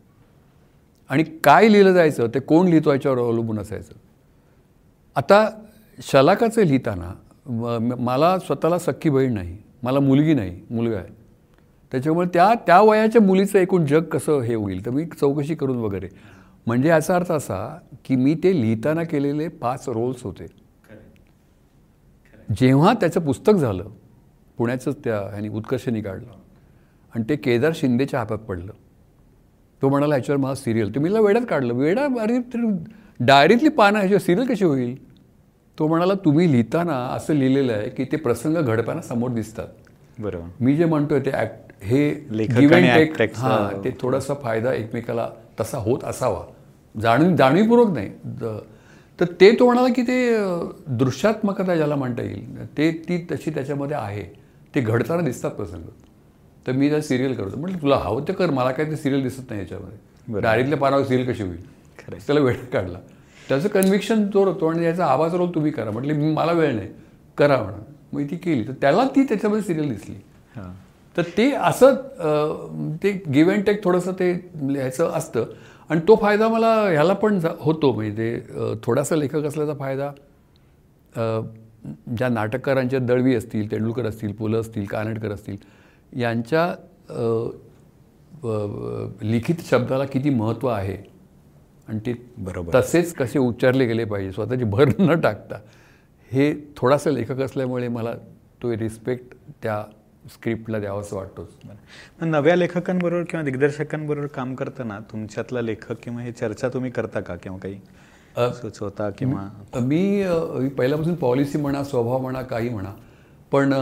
[1.09, 3.93] आणि काय लिहिलं जायचं ते कोण लिहितो याच्यावर अवलंबून असायचं.
[5.15, 5.49] आता
[5.97, 7.13] शलाकाचं लिहिताना
[7.99, 11.13] मला स्वतःला सख्खी बहीण नाही मला मुलगी नाही मुलगा आहे.
[11.91, 16.09] त्याच्यामुळे त्या त्या वयाच्या मुलीचं एकूण जग कसं हे होईल तर मी चौकशी करून वगैरे.
[16.67, 20.45] म्हणजे याचा अर्थ असा की मी ते लिहिताना केलेले पाच रोल्स होते.
[22.49, 23.89] जेव्हा त्याचं पुस्तक झालं
[24.59, 26.31] पुण्याचंच त्या ह्यानी उत्कर्षणी काढलं.
[27.15, 28.71] आणि ते केदार शिंदेच्या हातात पडलं.
[29.81, 31.73] तो म्हणाला ह्याच्यावर मला सिरियल ते मीला वेड्यात काढलं.
[31.73, 32.65] वेडा अरे तर
[33.19, 34.95] डायरीतली पानं ह्याच्यावर सिरियल कशी होईल?
[35.79, 39.67] तो म्हणाला तुम्ही लिहिताना असं लिहिलेलं आहे की ते प्रसंग घडताना समोर दिसतात.
[40.19, 40.47] बरोबर.
[40.59, 42.09] मी जे म्हणतोय ते ऍक्ट हे
[43.37, 46.43] हां, ते थोडासा फायदा एकमेकाला तसा होत असावा.
[47.01, 48.09] जाणीव जाणीवपूर्वक नाही.
[49.19, 50.37] तर ते तो म्हणाला की ते
[50.87, 54.48] दृश्यात्मकता ज्याला म्हणता येईल ते ती तशी त्याच्यामध्ये आहे.
[54.73, 55.83] ते घडताना दिसतात प्रसंग.
[56.67, 57.57] तर मी त्या सिरियल करतो.
[57.57, 60.41] म्हटलं तुला हवं ते कर मला काय ते सिरियल दिसत नाही याच्यामध्ये.
[60.41, 61.63] डायरीतल्या पानावर सिरियल कशी होईल.
[62.09, 62.99] त्याला वेळ काढला.
[63.47, 65.91] त्याचं कन्व्हिक्शन जोर होतो आणि याचा आवाज रोल तुम्ही करा.
[65.91, 66.87] म्हटले मला वेळ नाही.
[67.37, 67.77] करा म्हणा
[68.13, 68.67] मग ती केली.
[68.67, 70.15] तर त्याला ती त्याच्यामध्ये सिरियल दिसली.
[70.55, 70.71] हां.
[71.17, 71.95] तर ते असं
[73.03, 75.45] ते गिव्ह अँड टेक थोडंसं ते ह्याचं असतं.
[75.89, 77.91] आणि तो फायदा मला ह्याला पण होतो.
[77.93, 80.11] म्हणजे ते थोडासा लेखक असल्याचा फायदा.
[82.17, 85.57] ज्या नाटककारांच्या दळवी असतील तेंडुलकर असतील पु ल असतील कानडकर असतील
[86.13, 86.73] यांच्या
[89.23, 90.97] लिखित शब्दाला किती महत्त्व आहे?
[91.87, 92.79] आणि ते बरोबर.
[92.79, 95.59] तसेच कसे उच्चारले गेले पाहिजे स्वतःची भर न टाकता
[96.31, 98.13] हे थोडासा लेखक असल्यामुळे मला
[98.63, 99.83] तो रिस्पेक्ट त्या
[100.33, 101.49] स्क्रिप्टला द्यावासं वाटतोच.
[101.65, 107.35] मग नव्या लेखकांबरोबर किंवा दिग्दर्शकांबरोबर काम करताना तुमच्यातला लेखक किंवा हे चर्चा तुम्ही करता का
[107.35, 107.79] किंवा काही?
[108.37, 110.23] सुचवता किंवा मी
[110.77, 112.91] पहिल्यापासून पॉलिसी म्हणा स्वभाव म्हणा काही म्हणा
[113.51, 113.73] पण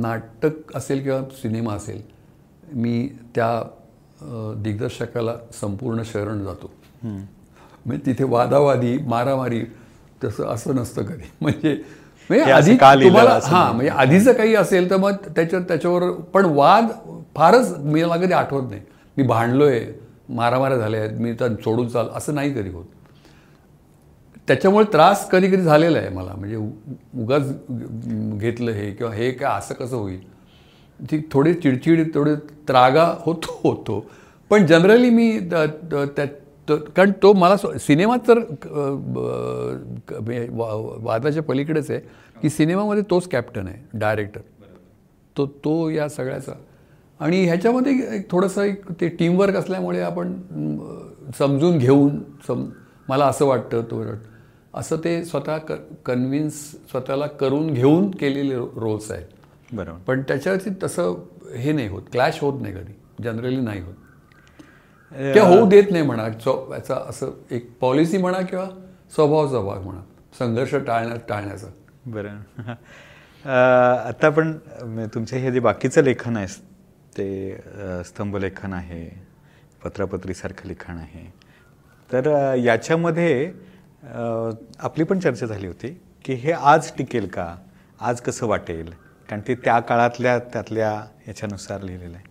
[0.00, 2.00] नाटक असेल किंवा सिनेमा असेल
[2.72, 3.62] मी त्या
[4.56, 6.70] दिग्दर्शकाला संपूर्ण शरण जातो.
[7.04, 9.60] म्हणजे तिथे वादावादी मारामारी
[10.24, 11.30] तसं असं नसतं कधी.
[11.40, 11.74] म्हणजे
[12.30, 16.88] म्हणजे हे आधी तुम्हाला हां म्हणजे आधीचं काही असेल तर मग त्याच्या त्याच्यावर पण वाद
[17.36, 18.80] फारच मी मला कधी आठवत नाही.
[19.16, 19.80] मी भांडलोय
[20.28, 22.84] मारामाऱ्या झाल्या आहेत मी तर सोडून चाल असं नाही कधी होत.
[24.48, 26.32] त्याच्यामुळे त्रास कधी कधी झालेला आहे मला.
[26.36, 26.56] म्हणजे
[27.22, 27.42] उगाच
[28.38, 30.32] घेतलं हे किंवा हे काय असं कसं होईल?
[31.10, 32.34] ती थोडी चिडचिड थोडे
[32.68, 34.06] त्रागा होतो होतो.
[34.50, 36.26] पण जनरली मी द- त्या
[36.96, 38.38] कारण तो मला स्व- सिनेमात तर
[40.50, 42.00] वा- वादाच्या पलीकडेच आहे
[42.42, 44.40] की सिनेमामध्ये तोच कॅप्टन आहे डायरेक्टर
[45.36, 46.52] तो तो या सगळ्याचा.
[47.20, 50.32] आणि ह्याच्यामध्ये एक थोडंसं एक ते टीमवर्क असल्यामुळे आपण
[51.38, 52.66] समजून घेऊन सम
[53.08, 54.02] मला असं वाटतं तो
[54.76, 55.72] असं ते स्वतः क
[56.06, 59.26] कन्व्हिन्स स्वतःला करून घेऊन केलेले रोल्स आहेत.
[59.72, 59.98] बरोबर.
[59.98, 61.14] पण त्याच्यावरती तसं
[61.56, 62.02] हे नाही होत.
[62.12, 62.92] क्लॅश होत नाही कधी.
[63.22, 63.94] जनरली नाही होत.
[65.12, 66.26] किंवा होऊ देत नाही म्हणा.
[66.26, 68.64] याचा असं एक पॉलिसी म्हणा किंवा
[69.14, 70.00] स्वभावाचा भाग म्हणा.
[70.38, 71.66] संघर्ष टाळण्या टाळण्याचा.
[72.06, 72.36] बरं.
[74.08, 76.46] आता आपण अं, तुमचे हे जे बाकीचं लेखन आहे
[77.18, 77.56] ते
[78.04, 79.20] स्तंभलेखन आहे
[79.84, 81.34] पत्रापत्रीसारखं लिखाण आहे.
[82.12, 83.52] तर याच्यामध्ये
[84.08, 85.88] आपली पण चर्चा झाली होती
[86.24, 87.54] की हे आज टिकेल का?
[88.00, 88.90] आज कसं वाटेल?
[89.28, 90.90] कारण ते त्या काळातल्या त्यातल्या
[91.28, 92.24] याच्यानुसार लिहिलेलं आहे.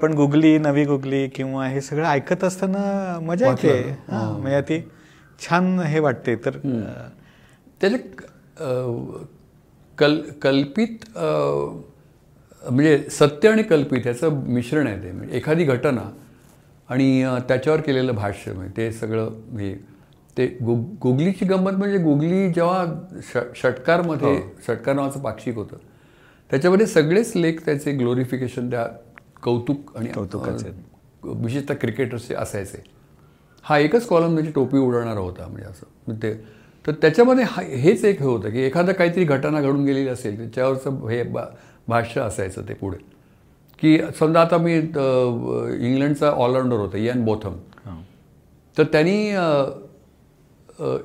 [0.00, 3.78] पण गुगली नवी गुगली किंवा हे सगळं ऐकत असताना मजा येते.
[4.08, 4.80] हां, म्हणजे ती
[5.38, 6.36] छान हे वाटते.
[6.44, 6.58] तर
[7.80, 7.96] त्याचे
[9.98, 11.04] कल कल्पित
[12.62, 15.12] म्हणजे सत्य आणि कल्पित ह्याचं मिश्रण आहे ते.
[15.12, 16.10] म्हणजे एखादी घटना
[16.88, 19.74] आणि त्याच्यावर केलेलं भाष्य म्हणजे ते सगळं हे
[20.38, 22.84] ते गु गुगलीची गंमत म्हणजे गुगली जेव्हा
[23.32, 25.76] ष षटकारमध्ये षटकार नावाचं पाक्षिक होतं.
[26.50, 28.86] त्याच्यामध्ये सगळेच लेख त्याचे ग्लोरिफिकेशन त्या
[29.42, 30.70] कौतुक आणि कौतुकाचे.
[31.22, 32.82] विशेषतः क्रिकेटर्सचे असायचे.
[33.62, 35.86] हा एकच कॉलम त्याची टोपी उडवणारा होता म्हणजे असं.
[36.06, 40.08] म्हणजे ते तर त्याच्यामध्ये हा हेच एक हे होतं की एखादं काहीतरी घटना घडून गेलेली
[40.08, 41.44] असेल त्याच्यावरचं हे बा
[41.88, 42.96] भाष्य असायचं ते पुढे.
[43.78, 47.54] की समजा आता मी इंग्लंडचा ऑलराऊंडर होता इयान बोथम.
[47.84, 48.02] हां.
[48.78, 49.30] तर त्यांनी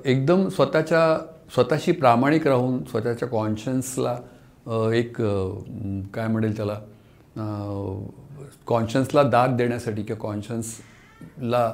[0.06, 4.18] एकदम स्वतःच्या स्वतःशी प्रामाणिक राहून स्वतःच्या कॉन्शियन्सला
[4.94, 5.18] एक
[6.14, 6.80] काय म्हणेल त्याला
[8.68, 11.74] कॉन्शियन्सला दाद देण्यासाठी किंवा कॉन्शियन्सला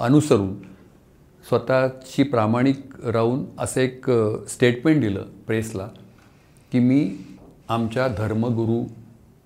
[0.00, 0.54] अनुसरून
[1.48, 4.10] स्वतःशी प्रामाणिक राहून असं एक
[4.48, 5.88] स्टेटमेंट दिलं प्रेसला
[6.72, 7.18] की मी
[7.68, 8.84] आमच्या धर्मगुरू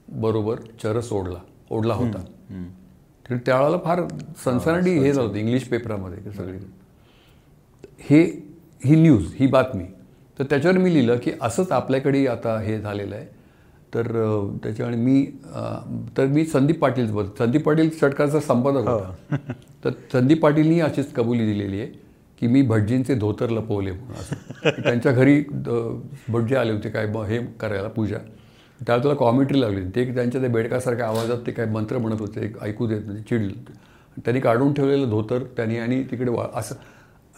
[0.09, 1.38] बरोबर चरस ओढला
[1.70, 2.24] ओढला होता.
[3.31, 4.00] तर त्यावेळेला फार
[4.44, 6.59] सनसनाटी हे झालं होतं इंग्लिश पेपरामध्ये सगळी
[8.10, 8.22] हे
[8.84, 9.84] ही न्यूज ही बातमी.
[10.38, 13.26] तर त्याच्यावर मी लिहिलं की असंच आपल्याकडे आता हे झालेलं आहे.
[13.94, 14.06] तर
[14.62, 15.24] त्याच्यामुळे मी
[16.16, 19.36] तर मी संदीप पाटील बोल संदीप पाटील षटकारचा संपादक होता.
[19.84, 21.86] तर संदीप पाटीलनी अशीच कबुली दिलेली आहे
[22.40, 24.82] की मी भटजींचे धोतर लपवले म्हणून असं.
[24.82, 25.40] त्यांच्या घरी
[26.28, 28.18] भटजी आले होते काय ब- हे करायला पूजा.
[28.80, 32.86] त्यावेळेला तुला कॉमेंट्री लागली ते त्यांच्या त्या बेडकासारख्या आवाजात ते काय मंत्र म्हणत होते ऐकू
[32.86, 33.52] देत नाही चिडले
[34.16, 36.74] त्यांनी काढून ठेवलेलं धोतर त्यांनी आणि तिकडे वा असं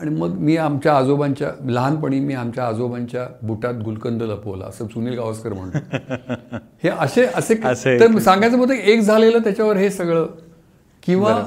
[0.01, 5.53] आणि मग मी आमच्या आजोबांच्या लहानपणी मी आमच्या आजोबांच्या बुटात गुलकंद लपवला असं सुनील गावस्कर
[5.53, 5.97] म्हणतो
[6.83, 7.55] हे असे असे
[8.01, 10.27] तर सांगायचं की एक झालेलं त्याच्यावर हे सगळं.
[11.03, 11.43] किंवा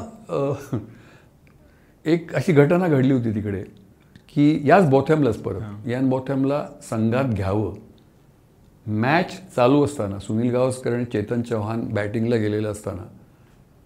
[2.06, 3.64] एक अशी घटना घडली होती तिकडे
[4.36, 7.74] की याच बोथॅमलाच परत यान बोथॅमला संघात घ्यावं.
[8.86, 13.04] मॅच चालू असताना सुनील गावस्कर आणि चेतन चव्हाण बॅटिंगला गेलेलं असताना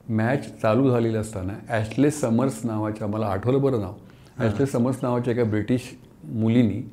[0.09, 3.93] मॅच चालू झालेली असताना ॲशले समर्स नावाच्या मला आठवलं बरं नाव
[4.41, 5.81] ॲशले समर्स नावाच्या एका ब्रिटिश
[6.23, 6.89] मुलीनी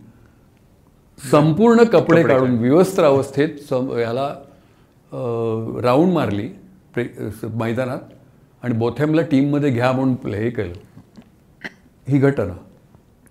[1.30, 4.34] संपूर्ण कपडे काढून विवस्त्र अवस्थेत सम ह्याला
[5.82, 6.48] राऊंड मारली
[6.94, 7.98] प्रे- मैदानात
[8.62, 10.72] आणि बोथॅमला टीममध्ये घ्या म्हणून हे केलं.
[12.08, 12.56] ही घटना.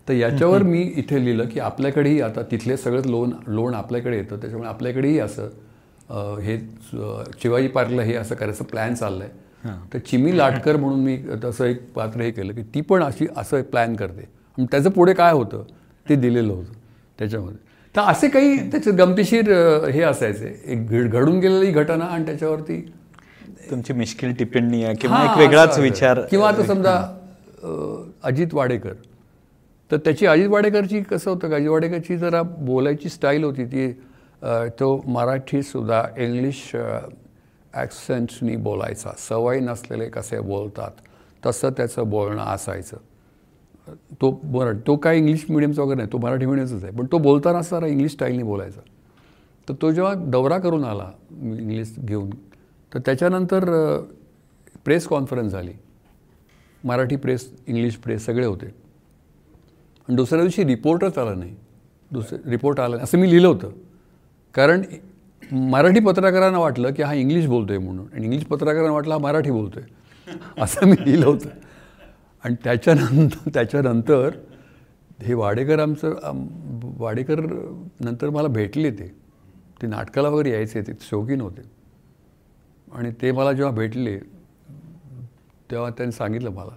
[0.10, 4.38] तर याच्यावर मी इथे लिहिलं की आपल्याकडेही आता तिथले सगळंच लोन लोन आपल्याकडे येतं.
[4.38, 6.58] त्याच्यामुळे आपल्याकडेही असं हे
[7.41, 9.30] शिवाजी पार्कला हे असं करायचं प्लॅन चाललंय.
[9.93, 13.62] तर चिमी लाटकर म्हणून मी तसं एक पात्र हे केलं की ती पण अशी असं
[13.62, 14.21] प्लॅन करते.
[14.58, 15.63] आणि त्याचं पुढे काय होतं?
[16.10, 16.73] ते दिलेलं होतं
[17.19, 17.58] त्याच्यामध्ये.
[17.95, 19.51] तर असे काही त्याचे गमतीशीर
[19.88, 20.62] हे असायचे.
[20.65, 22.91] एक घड- घडून गेलेली घटना आणि त्याच्यावरती
[23.71, 26.21] तुमची मिश्किल टिप्पणी आहे किंवा हां, एक वेगळाच विचार.
[26.21, 27.17] किंवा आता समजा
[28.23, 28.93] अजित वाडेकर.
[29.91, 31.49] तर त्याची अजित वाडेकरची कसं होतं?
[31.49, 33.91] का अजित वाडेकरची जरा बोलायची स्टाईल होती ती
[34.80, 36.75] तो मराठी सुद्धा इंग्लिश
[37.77, 39.11] ॲक्सेंटनी बोलायचा.
[39.19, 40.91] सवय नसलेले कसे बोलतात
[41.45, 42.97] तसं त्याचं बोलणं असायचं.
[44.21, 47.59] तो मराठी तो काय इंग्लिश मिडियमचा वगैरे नाही तो मराठी मिडियमचाच आहे पण तो बोलताना
[47.59, 48.81] असताना इंग्लिश स्टाईलने बोलायचा.
[49.67, 52.29] तर तो जेव्हा दौरा करून आला इंग्लिश घेऊन
[52.91, 53.65] तर त्याच्यानंतर
[54.85, 55.71] प्रेस कॉन्फरन्स झाली.
[56.83, 58.65] मराठी प्रेस इंग्लिश प्रेस सगळे होते.
[58.65, 61.55] आणि दुसऱ्या दिवशी रिपोर्टच आला नाही.
[62.11, 63.03] दुसरं रिपोर्ट आला नाही.
[63.03, 63.71] असं मी लिहिलं होतं.
[64.53, 64.81] कारण
[65.51, 68.05] मराठी पत्रकारांना वाटलं की हा इंग्लिश बोलतो आहे म्हणून.
[68.13, 71.49] आणि इंग्लिश पत्रकारांना वाटलं हा मराठी आहे असं मी लिहिलं होतं.
[72.43, 74.29] आणि त्याच्यानंतर त्याच्यानंतर
[75.21, 76.15] हे वाडेकर आमचं
[76.99, 77.39] वाडेकर
[77.99, 79.07] नंतर मला भेटले ते.
[79.81, 81.62] ते नाटकाला वगैरे यायचे ते शौकीन होते.
[82.88, 84.17] आणि ते मला जेव्हा भेटले
[85.71, 86.75] तेव्हा त्यांनी सांगितलं मला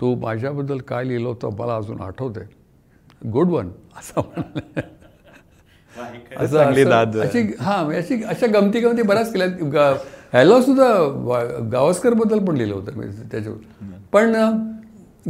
[0.00, 4.80] तू माझ्याबद्दल काय लिहिलं होतं मला अजून आठवत आहे गुड वन असं म्हणलं.
[6.36, 7.16] असं- चांगली दाद.
[7.16, 9.90] अशी हां अशी अशा गमती गमती बऱ्याच केल्या.
[10.32, 13.58] ह्याला सुद्धा वा- गावस्करबद्दल पण लिहिलं होतं मी त्याच्यावर.
[14.12, 14.36] पण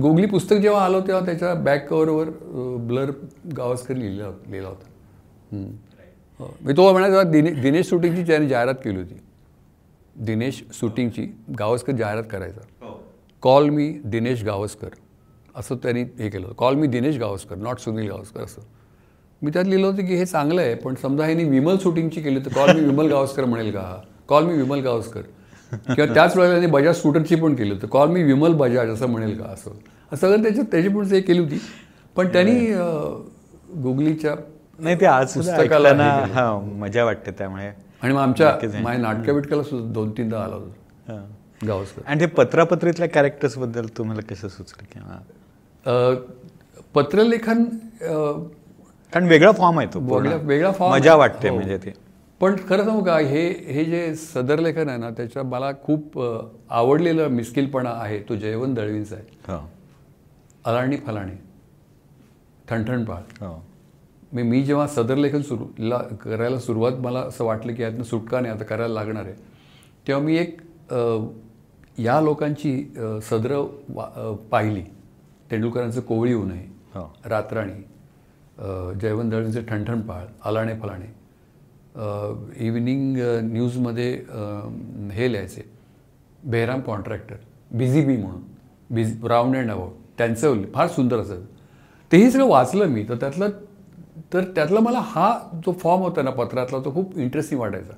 [0.01, 2.25] गोगली पुस्तक जेव्हा आलं तेव्हा त्याच्या बॅक कव्हरवर
[2.81, 3.11] ब्लर
[3.57, 4.85] गावस्कर लिहिला लिहिला होता.
[5.57, 5.71] हम्म.
[6.39, 6.55] हो.
[6.61, 9.21] मी तो म्हणायचा दिने दिनेश शूटिंगची त्याने जाहिरात केली होती.
[10.17, 12.61] दिनेश शूटिंगची गावस्कर जाहिरात करायचा.
[13.43, 14.89] Call me Dinesh Gavaskar.
[15.57, 16.57] असं त्यांनी हे केलं होतं.
[16.57, 18.61] Call me Dinesh Gavaskar not Sunil Gavaskar असं.
[19.45, 22.53] मी त्यात लिहिलं होतं की हे चांगलं आहे पण समजा ह्यांनी विमल शूटिंगची केली तर
[22.55, 24.01] कॉल मी विमल गावस्कर म्हणेल का?
[24.29, 25.21] Call me Vimal Gavaskar.
[25.73, 27.87] किंवा त्याच वेळेला त्यांनी बजाज स्कूटरची पण केली होती.
[27.87, 30.17] कॉल मी विमल बजाज असं म्हणेल का असं?
[30.17, 31.61] सगळं त्याच्यात त्याची पण ते केली होती.
[32.17, 32.59] पण त्यांनी
[33.83, 34.35] गुगलीच्या
[34.79, 36.33] नाही ते आज पुस्तकाला हे.
[36.33, 37.67] हा मजा वाटते त्यामुळे.
[38.03, 38.51] आणि मग आमच्या.
[38.83, 41.25] माझ्या नाटका बिटकाला सुद्धा दोन तीनदा आला होता.
[41.67, 42.03] गावस्कर.
[42.07, 46.15] आणि ते पत्रापत्रीतल्या कॅरेक्टर्सबद्दल तुम्हाला कसं सुचलं किंवा?
[46.95, 47.65] पत्रलेखन
[49.15, 50.01] कारण वेगळा फॉर्म आहे तो.
[50.47, 51.15] वेगळा फॉर्म मजा.
[51.15, 51.55] वाटते हो.
[51.55, 51.93] म्हणजे ते.
[52.41, 56.19] पण खरं सांगू का हे हे जे सदर लेखन आहे ना त्याच्या मला खूप
[56.71, 59.25] आवडलेलं मिस्किलपणा आहे तो जयवंत दळवींचा आहे.
[59.49, 59.59] हो.
[60.65, 61.37] अलाणी फलाणी.
[62.69, 63.55] ठणठणपाळ हो.
[64.33, 68.41] मी मी जेव्हा सदर लेखन सुरू ला करायला सुरुवात मला असं वाटलं की यातनं सुटका
[68.41, 69.35] नाही आता करायला लागणार आहे.
[70.09, 70.61] तेव्हा मी एक
[71.99, 72.77] या लोकांची
[73.31, 74.07] सदरं वा
[74.51, 74.83] पाहिली.
[75.51, 77.11] तेंडुलकरांचं कोवळी होऊ नये हो.
[77.27, 77.83] रात्राणी.
[79.01, 81.13] जयवंत दळवींचे ठणठणपाळ अलाणे फलाणे.
[82.67, 84.13] इव्हिनिंग न्यूजमध्ये
[85.13, 85.63] हे लिहायचे.
[86.45, 87.37] बेहराम कॉन्ट्रॅक्टर
[87.73, 88.41] बिझी बी म्हणून.
[88.91, 91.41] बिझी राऊंड अँड अबाउट त्यांचं फार सुंदर असं.
[92.11, 93.51] तेही सगळं वाचलं मी तर त्यातलं
[94.33, 97.95] तर त्यातला मला हा जो फॉर्म होता ना पत्रातला तो खूप इंटरेस्टिंग वाटायचा.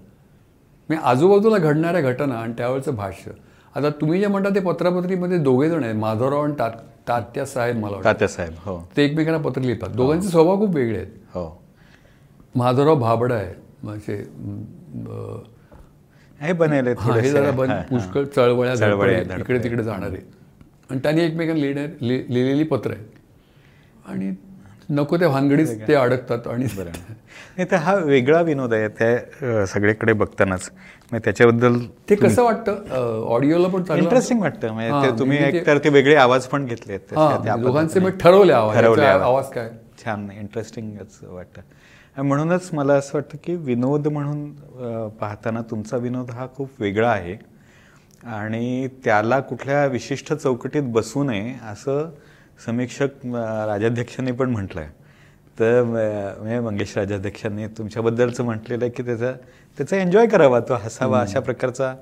[0.89, 3.31] मी आजूबाजूला घडणाऱ्या घटना आणि त्यावेळचं भाष्य.
[3.75, 6.73] आता तुम्ही जे म्हणता ते पत्रापत्रीमध्ये दोघे जण आहेत माधवराव आणि तात
[7.09, 8.79] तात्या साहेब मला तात्यासाहेब हो.
[8.97, 9.91] ते एकमेकांना पत्र लिहितात.
[9.97, 11.13] दोघांचे स्वभाव खूप वेगळे आहेत.
[11.35, 11.63] हो.
[12.55, 13.55] माधवराव भाबडा आहे.
[13.83, 14.15] म्हणजे
[16.41, 20.17] हे बनेल हा, हे जरा बन पुष्कळ चळवळ्या इकडे तिकडे जाणारे
[20.91, 23.05] आणि त्यांनी एकमेकांना लिहिणार लिहिलेली पत्र आहेत.
[24.07, 24.31] आणि
[24.89, 30.71] नको त्या भानगडीत ते अडकतात आणि नाही तर हा वेगळा विनोद आहे त्या सगळीकडे बघतानाच.
[31.11, 31.79] म्हणजे त्याच्याबद्दल
[32.11, 33.23] ते कसं वाटतं?
[33.35, 34.73] ऑडिओला पण इंटरेस्टिंग वाटतं.
[34.73, 38.01] म्हणजे तुम्ही म्हणजे एक तर ते वेगळे आवाज पण घेतले आहेत त्या दोघांचे.
[38.01, 38.77] मग ठरवले आवाज.
[38.77, 39.51] ठरवले आवाज.
[39.51, 39.71] काय?
[40.05, 41.61] छान इंटरेस्टिंगच वाटतं.
[42.17, 47.37] आणि म्हणूनच मला असं वाटतं की विनोद म्हणून पाहताना तुमचा विनोद हा खूप वेगळा आहे.
[48.27, 52.09] आणि त्याला कुठल्या विशिष्ट चौकटीत बसू नये असं
[52.59, 53.27] समीक्षक
[53.69, 54.91] राजाध्यक्षांनी पण म्हटलं आहे
[55.59, 59.33] तर म्हणजे मंगेश राजाध्यक्षांनी तुमच्याबद्दलचं म्हटलेलं आहे की त्याचा
[59.79, 61.95] त्याचा एन्जॉय करावा तो हसावा अशा प्रकारचा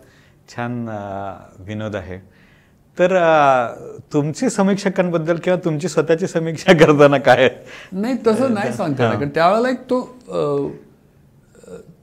[0.48, 0.86] छान
[1.58, 2.18] विनोद आहे.
[2.98, 3.12] तर
[4.12, 7.48] तुमची समीक्षकांबद्दल किंवा तुमची स्वतःची समीक्षा करताना काय
[7.92, 10.00] नाही तसं नाही सांगता कारण त्यावेळेला एक तो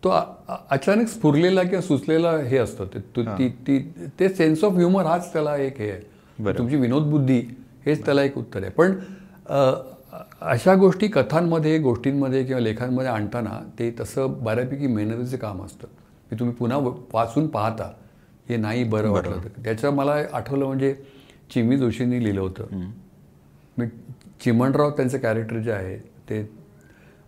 [0.03, 0.09] तो
[0.69, 2.85] अचानक स्फुरलेला किंवा सुचलेला हे असतं.
[2.85, 3.79] ते
[4.19, 6.53] तो- सेन्स ऑफ ह्युमर हाच त्याला एक हे आहे.
[6.57, 7.41] तुमची विनोद बुद्धी
[7.85, 8.71] हेच त्याला एक उत्तर आहे.
[8.71, 8.95] पण
[10.41, 15.87] अशा गोष्टी कथांमध्ये गोष्टींमध्ये किंवा लेखांमध्ये आणताना ते तसं बऱ्यापैकी मेहनतीचं काम असतं.
[16.29, 16.77] की तुम्ही पुन्हा
[17.13, 17.91] वाचून पाहता.
[18.49, 19.61] हे नाही बरं वाटलं तर.
[19.63, 20.93] त्याचं मला आठवलं म्हणजे
[21.53, 22.79] चिमी जोशींनी लिहिलं होतं.
[23.77, 23.85] मी
[24.43, 25.97] चिमणराव त्यांचं कॅरेक्टर जे आहे
[26.29, 26.41] ते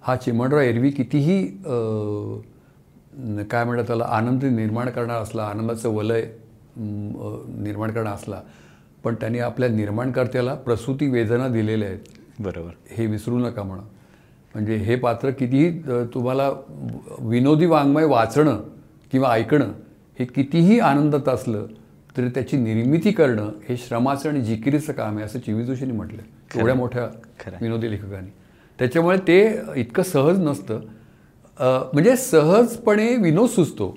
[0.01, 1.45] हा चिमणराव एरवी कितीही
[3.49, 6.23] काय म्हणतात त्याला आनंद निर्माण करणार असला आनंदाचं वलय
[6.77, 8.41] निर्माण करणार असला
[9.03, 11.99] पण त्यांनी आपल्या निर्माणकर्त्याला प्रसूती वेदना दिलेल्या आहेत.
[12.39, 12.71] बरोबर.
[12.89, 13.83] हे विसरू नका म्हणा.
[14.53, 15.69] म्हणजे हे पात्र कितीही
[16.13, 16.49] तुम्हाला
[17.19, 18.61] विनोदी वाङ्मय वाचणं
[19.11, 19.71] किंवा ऐकणं
[20.19, 21.65] हे कितीही आनंदात असलं
[22.17, 26.21] तरी त्याची निर्मिती करणं हे श्रमाचं आणि जिकिरीचं काम आहे असं चिवी जोशींनी म्हटलं
[26.55, 27.07] एवढ्या मोठ्या.
[27.61, 28.29] विनोदी लेखकांनी.
[28.79, 29.39] त्याच्यामुळे ते
[29.75, 30.79] इतकं सहज नसतं.
[31.57, 33.95] म्हणजे सहजपणे विनोद सुचतो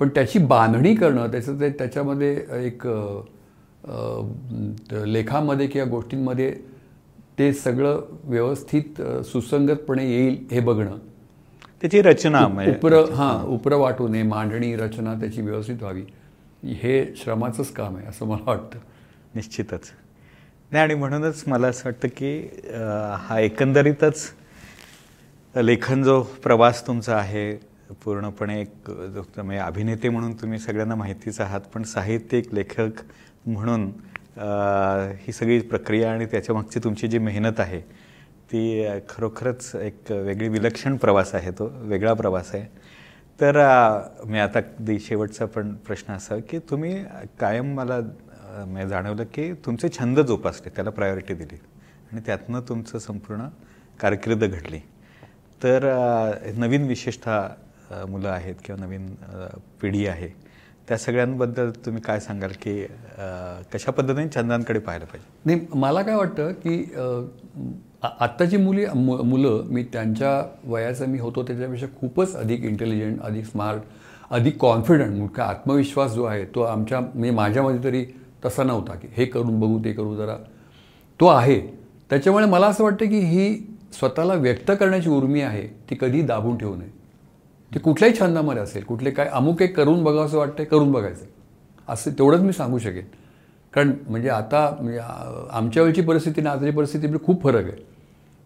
[0.00, 2.32] पण त्याची बांधणी करणं त्याचं ते त्याच्यामध्ये
[2.66, 2.86] एक
[5.06, 6.50] लेखामध्ये किंवा गोष्टींमध्ये
[7.38, 10.98] ते सगळं व्यवस्थित सुसंगतपणे येईल हे बघणं.
[11.80, 16.02] त्याची रचना म्हणजे उपर हां उपर वाटू नये मांडणी रचना त्याची व्यवस्थित व्हावी.
[16.62, 18.78] हे श्रमाचंच काम आहे असं मला वाटतं.
[19.34, 19.90] निश्चितच.
[20.72, 22.38] नाही आणि म्हणूनच मला असं वाटतं की
[23.20, 24.30] हा एकंदरीतच
[25.54, 27.52] लेखन जो प्रवास तुमचा आहे
[28.04, 33.02] पूर्णपणे एक म्हणजे अभिनेते म्हणून तुम्ही सगळ्यांना माहितीच आहात पण साहित्यिक लेखक
[33.46, 33.90] म्हणून
[35.20, 37.80] ही सगळी प्रक्रिया आणि त्याच्या मागची तुमची जी मेहनत आहे
[38.52, 42.66] ती खरोखरच एक वेगळी विलक्षण प्रवास आहे तो वेगळा प्रवास आहे.
[43.38, 43.56] तर
[44.24, 46.94] मी आता अगदी शेवटचा पण प्रश्न असा की तुम्ही
[47.40, 47.98] कायम मला
[48.66, 51.56] मी जाणवलं की तुमचे छंद जोपासले त्याला प्रायोरिटी दिली
[52.12, 53.46] आणि त्यातनं तुमचं संपूर्ण
[54.00, 54.78] कारकीर्द घडली.
[55.60, 55.84] तर
[56.56, 59.06] नवीन विशेषतः मुलं आहेत किंवा नवीन
[59.80, 60.28] पिढी आहे
[60.88, 62.82] त्या सगळ्यांबद्दल तुम्ही काय सांगाल की
[63.72, 65.28] कशा पद्धतीने छंदांकडे पाहायला पाहिजे?
[65.44, 66.94] नाही मला काय वाटतं की
[68.20, 73.82] आत्ताची मुली मु- मुलं मी त्यांच्या वयाचं मी होतो त्याच्यापेक्षा खूपच अधिक इंटेलिजंट अधिक स्मार्ट
[74.30, 78.04] अधिक कॉन्फिडंट मुख्य आत्मविश्वास जो आहे तो आमच्या म्हणजे माझ्यामध्ये तरी
[78.44, 80.36] तसा नव्हता की हे करून बघू ते करू जरा.
[81.20, 81.60] तो आहे.
[82.10, 83.54] त्याच्यामुळे मला असं वाटतं की ही
[83.92, 86.88] स्वतःला व्यक्त करण्याची उर्मी आहे ती कधी दाबून ठेवू नये.
[87.72, 91.26] ते कुठल्याही छंदामध्ये असेल कुठले काय अमुक एक करून बघावं असं वाटतं करून बघायचं
[91.88, 93.04] असं तेवढंच मी सांगू शकेन.
[93.74, 95.00] कारण म्हणजे आता म्हणजे
[95.50, 97.82] आमच्या वेळची परिस्थिती आणि आजची परिस्थितीमध्ये खूप फरक आहे.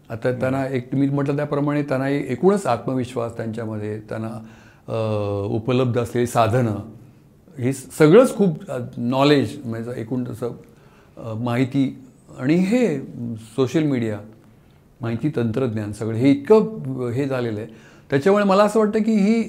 [0.09, 6.79] आता त्यांना एक मी म्हटलं त्याप्रमाणे त्यांना एकूणच आत्मविश्वास त्यांच्यामध्ये त्यांना उपलब्ध असलेली साधनं
[7.57, 8.63] हे सगळंच खूप
[8.97, 11.83] नॉलेज म्हणजे एकूण तसं माहिती
[12.39, 12.99] आणि हे
[13.55, 14.19] सोशल मीडिया
[15.01, 17.67] माहिती तंत्रज्ञान सगळं हे इतकं हे झालेलं आहे.
[18.09, 19.43] त्याच्यामुळे मला असं वाटतं की ही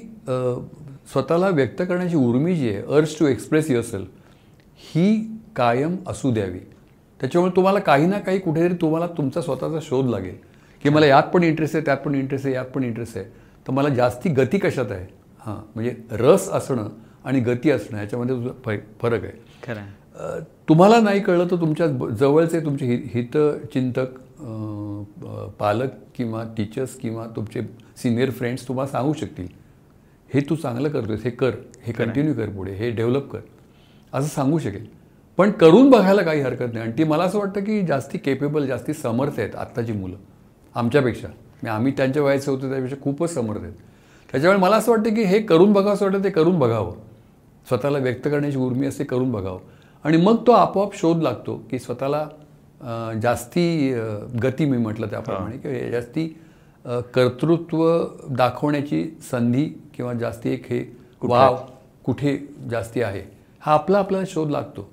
[1.11, 4.07] स्वतःला व्यक्त करण्याची उर्मी जी आहे अर्ज टू एक्सप्रेस युअरसेल्फ
[4.77, 6.59] ही कायम असू द्यावी.
[7.19, 10.35] त्याच्यामुळे तुम्हाला काही ना काही कुठेतरी तुम्हाला तुमचा स्वतःचा शोध लागेल.
[10.83, 13.25] की मला यात पण इंटरेस्ट आहे त्यात पण इंटरेस्ट आहे यात पण इंटरेस्ट आहे.
[13.67, 15.07] तर मला जास्ती गती कशात आहे?
[15.39, 16.89] हां म्हणजे रस असणं
[17.25, 18.05] आणि गती असणं
[18.65, 19.33] फ- फरक आहे.
[19.63, 20.39] खरं.
[20.69, 24.05] तुम्हाला नाही कळलं तर तुमच्या जवळचे तुमचे हि हितचिंतक
[25.59, 27.61] पालक किंवा टीचर्स किंवा तुमचे
[28.01, 29.47] सिनियर फ्रेंड्स तुम्हाला सांगू शकतील.
[30.33, 31.51] हे तू चांगलं करतोयस हे कर
[31.83, 33.39] हे कंटिन्यू कर पुढे हे डेव्हलप कर.
[34.13, 34.85] असं सांगू शकेल.
[35.37, 36.85] पण करून बघायला काही हरकत नाही.
[36.85, 40.15] आणि ती मला असं वाटतं की जास्ती केपेबल जास्ती समर्थ आहेत आत्ताची मुलं.
[40.75, 41.27] आमच्यापेक्षा.
[41.27, 43.73] म्हणजे आम्ही त्यांच्या वयाचे होतो त्यापेक्षा खूपच समर्थ आहेत.
[44.31, 46.93] त्याच्यामुळे मला असं वाटतं की हे करून बघावं असं वाटतं ते करून बघावं.
[47.67, 49.59] स्वतःला व्यक्त करण्याची उर्मी असते करून बघावं.
[50.03, 52.27] आणि मग तो आपोआप शोध लागतो की स्वतःला
[53.23, 53.93] जास्ती
[54.43, 56.27] गती मी म्हटलं त्याप्रमाणे किंवा जास्ती
[56.85, 57.83] कर्तृत्व
[58.29, 59.65] दाखवण्याची संधी
[59.95, 60.83] किंवा जास्ती एक हे
[61.21, 61.57] वाव
[62.03, 62.37] कुठे
[62.69, 63.21] जास्ती आहे
[63.61, 64.89] हा आपला आपल्याला शोध लागतो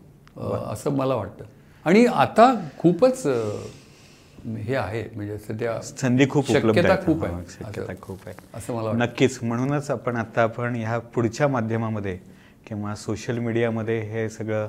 [0.73, 1.45] असं मला वाटतं.
[1.85, 6.97] आणि आता खूपच हे आहे म्हणजे सध्या संधी खूप शक्यता.
[6.97, 7.45] खूप हा, आहे.
[7.51, 8.35] शक्यता खूप आहे.
[8.55, 9.39] असं मला नक्कीच.
[9.43, 12.19] म्हणूनच आपण आता आपण ह्या पुढच्या माध्यमामध्ये
[12.67, 14.69] किंवा सोशल मीडियामध्ये हे सगळं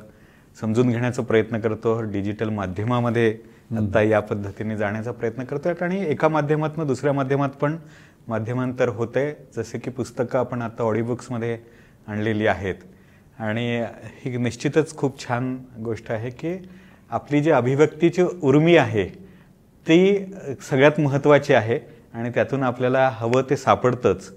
[0.57, 1.99] समजून घेण्याचा प्रयत्न करतो.
[2.01, 3.37] डिजिटल माध्यमामध्ये
[3.69, 7.75] आता या पद्धतीने जाण्याचा प्रयत्न करतोय आणि एका माध्यमातून दुसऱ्या माध्यमात पण
[8.27, 11.57] माध्यमांतर होते जसे की पुस्तकं आपण आता ऑडिओबुक्समध्ये
[12.07, 12.75] आणलेली आहेत.
[13.39, 13.83] आणि
[14.23, 16.55] ही निश्चितच खूप छान गोष्ट आहे की
[17.11, 19.07] आपली जी अभिव्यक्तीची उर्मी आहे
[19.87, 21.79] ती सगळ्यात महत्त्वाची आहे
[22.13, 24.29] आणि त्यातून आपल्याला हवं ते सापडतंच.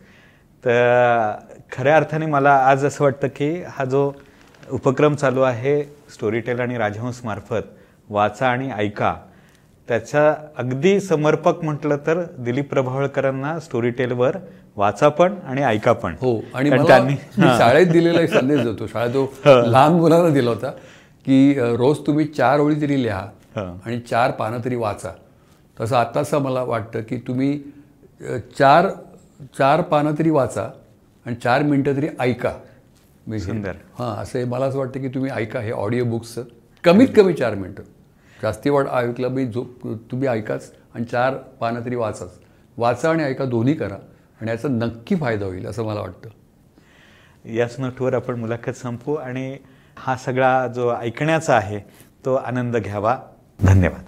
[0.65, 1.33] तर
[1.73, 4.11] खऱ्या अर्थाने मला आज असं वाटतं की हा जो
[4.71, 5.83] उपक्रम चालू आहे
[6.15, 7.79] स्टोरीटेल आणि राजहंसमार्फत
[8.11, 9.15] वाचा आणि ऐका.
[9.89, 14.37] त्याच्या अगदी समर्पक म्हटलं तर दिलीप प्रभावळकरांना स्टोरीटेलवर
[14.77, 16.15] वाचा पण आणि ऐका पण.
[16.21, 17.15] हो आणि त्यांनी
[17.59, 18.87] शाळेत दिलेला एक संदेश देतो.
[18.87, 19.33] शाळेत तो
[19.67, 20.71] लहान मुलांना दिला होता
[21.27, 23.27] की रोज तुम्ही चार ओळी तरी लिहा.
[23.57, 25.11] आणि चार पानं तरी वाचा.
[25.81, 27.59] तसं आत्ताचं मला वाटतं की तुम्ही
[28.59, 28.89] चार
[29.59, 30.69] चार पानं तरी वाचा
[31.27, 32.53] आणि चार मिनटं तरी ऐका.
[33.27, 33.73] मी सुंदर.
[33.99, 36.43] हां असं मला असं वाटतं की तुम्ही ऐका हे ऑडिओ बुक्सचं
[36.85, 37.83] कमीत कमी चार मिनटं.
[38.43, 39.65] जास्ती वाट ऐकलं बी जो
[40.11, 42.31] तुम्ही ऐकाच आणि चार पानं तरी वाचाच.
[42.77, 43.95] वाचा आणि ऐका दोन्ही करा
[44.41, 46.29] आणि याचा नक्की फायदा होईल असं मला वाटतं.
[47.49, 49.57] याच नोटवर आपण मुलाखत संपू आणि
[49.97, 51.81] हा सगळा जो ऐकण्याचा आहे
[52.25, 53.19] तो आनंद घ्यावा.
[53.61, 54.05] धन्यवाद.